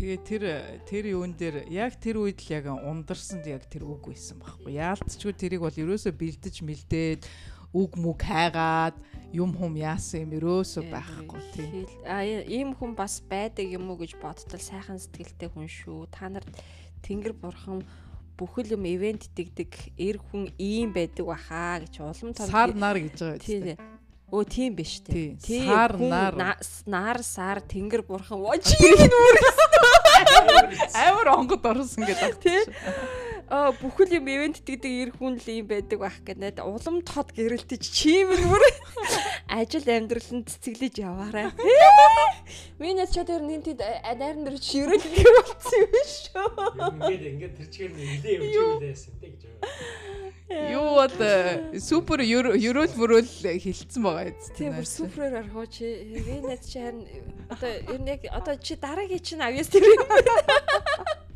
[0.00, 0.44] Тэгээ тэр
[0.88, 4.80] тэр юун дээр яг тэр үед л яг ундарсанд яг тэр үг байсан байхгүй.
[4.80, 7.28] Яалтчгүй тэрийг бол ерөөсө бэлдэж мэлдээд
[7.76, 8.96] үг мүг хайгаад
[9.36, 11.84] юм хум яасан юм ерөөсө байхгүй тийм.
[12.08, 16.08] А ийм хүн бас байдаг юм уу гэж бодтол сайхан сэтгэлтэй хүн шүү.
[16.08, 16.48] Та нарт
[17.04, 17.84] Тэнгэр бурхан
[18.40, 23.20] бүхэл юм ивент дэгдэг эр хүн ийм байдаг баха гэж улам том сар нар гэж
[23.20, 23.76] байгаа тийм.
[24.30, 25.34] Өө тийм биш тий.
[25.42, 26.36] Сар нар
[26.86, 28.38] нар сар тэнгэр бурхан.
[28.62, 29.34] Чи энэ нүр
[30.94, 32.62] Амар онгод орсон гэдэг тий.
[33.50, 36.62] Аа бүхэл юм ивент гэдэг эр хүн л юм байдаг байх гэдэг.
[36.62, 38.62] Улам тод гэрэлтэж чимэр бүр
[39.58, 41.50] ажил амьдраланд цэцэглэж яваарай.
[42.78, 46.46] Минийс ч тэр нэг тийм найран дээр ширэл гэх болсон юм шүү.
[47.10, 49.42] Ингээд ингээд тэр чигээр нэлээ явж үлээсэн тэ гэж.
[50.70, 51.18] Юу бол
[51.82, 54.38] супер ерөөл мөрөөл хилцсэн байгаа юм.
[54.54, 55.86] Тийм бүр суперээр аргуу чи
[56.22, 57.02] Венет чи харин
[57.50, 61.18] одоо ер нь яг одоо чи дараагийн чинь авьяас тэр юм байна.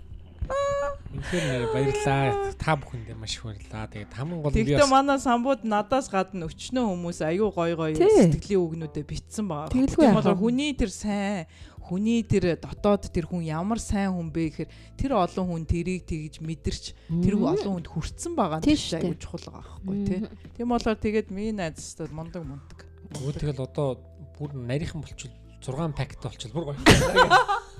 [1.15, 2.53] Үнэхээр баярлаа.
[2.59, 3.87] Та бүхэндээ маш их баярлаа.
[3.87, 8.61] Тэгээд хамгийн гол нь Тэгтээ манай самбууд надаас гадна өчнөө хүмүүс аюу гой гой сэтгэлийн
[8.61, 9.71] үгнүүдэд битсэн байгаа.
[9.71, 11.47] Тийм бол хүний тэр сайн
[11.85, 16.41] хүний тэр дотоод тэр хүн ямар сайн хүн бэ гэхээр тэр олон хүн тэрийг тэгж
[16.41, 20.21] мэдэрч тэр олон хүнд хүрцэн байгаа нь аюу чухал байгаа байхгүй тий.
[20.57, 22.89] Тийм болохоор тэгээд миний найзтад мундаг мундаг.
[23.21, 24.01] Өө тэгэл одоо
[24.41, 26.81] бүр нарийнхан болчихвол 6 пакет болчихвол бүр гоё.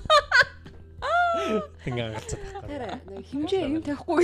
[1.85, 3.23] Ингээ галзаад байхгүй.
[3.29, 4.23] Химжээ юм тавихгүй.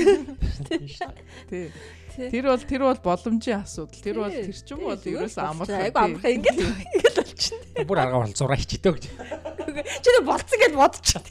[1.49, 1.69] Тий.
[2.11, 4.01] Тэр бол тэр бол боломжийн асуудал.
[4.01, 5.81] Тэр бол тэр чинь бол ерөөсөө амархан.
[5.85, 7.85] Айгу амархан ингээд ингээд болчихно.
[7.87, 9.05] Бүр арга бол зураа хичээдэг гэж.
[10.01, 11.23] Чи нэ болцсон гэж бодчих.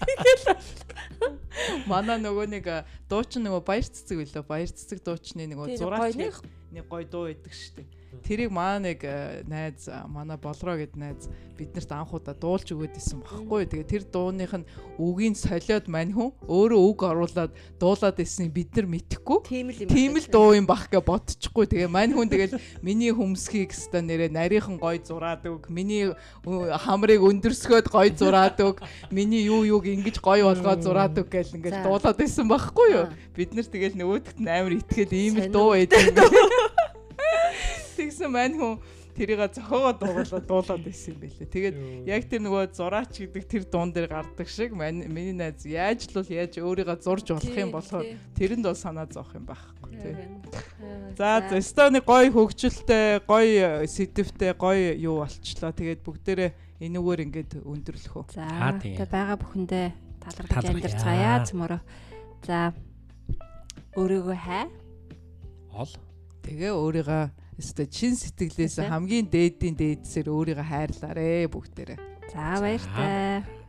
[1.91, 2.67] Манай нөгөө нэг
[3.11, 4.47] дуучин нөгөө баяр цэцэг билээ.
[4.47, 9.87] Баяр цэцэг дуучны нөгөө зураач нэг гой дуу идэг штеп Тэрийг маа нэг э, найз
[10.11, 13.71] манай болроо гэд найз биднэрт анхудаа дуулж өгөөд исэн багхгүй.
[13.71, 14.67] Тэгээ тэр дууных нь
[14.99, 19.47] үгийн солиод мань хүн өөрөө үг оруулаад дуулаад исэн бид нар мэдхгүй.
[19.47, 21.71] Тийм л дуу юм бах гэж бодчихгүй.
[21.71, 25.71] Тэгээ мань хүн тэгэл миний хүмсхийг өста нэрээ нарийнхан гой зураад өг.
[25.71, 26.11] Миний
[26.43, 28.83] хамрыг өндөрсгөөд гой зураад өг.
[29.15, 33.07] Миний юу юуг ингэж гой болгоод зураад өг гэл ингээл дуулаад исэн багхгүй юу.
[33.39, 36.11] Бид нар тэгэл нөгөөдгт амар итгэл ийм л дуу байдаг.
[38.01, 38.81] Тэгсэн мань хүн
[39.13, 41.53] тэрийг зохиогоо дуулаад дуулаад исэн юм байлээ.
[41.53, 41.77] Тэгээд
[42.09, 46.31] яг тэр нөгөө зураач гэдэг тэр дуун дээр гардаг шиг миний найз яаж л бол
[46.33, 48.07] яаж өөрийгөө зурж болох юм болохоор
[48.41, 50.15] тэрэнд бол санаа зовох юм байхгүй тий.
[51.17, 55.73] За Эстоны гой хөгжилтэй, гой сэдвтэй, гой юу болчлоо.
[55.75, 58.25] Тэгээд бүгдээрээ энүүгээр ингээд өндөрлөх үү.
[58.33, 59.87] За тэгээ байгаа бүхэндээ
[60.25, 61.81] талархаж амьдарцгаая цөмөрөө.
[62.47, 62.73] За
[64.01, 64.65] өөрийгөө хай.
[65.77, 65.93] Ол.
[66.41, 67.25] Тэгээ өөрийгөө
[67.61, 71.99] Өстө чин сэтгэлээс хамгийн дээдийн дээдсээр өөрийгөө хайрлаарэ бүгдээрээ.
[72.33, 73.60] За баяртай.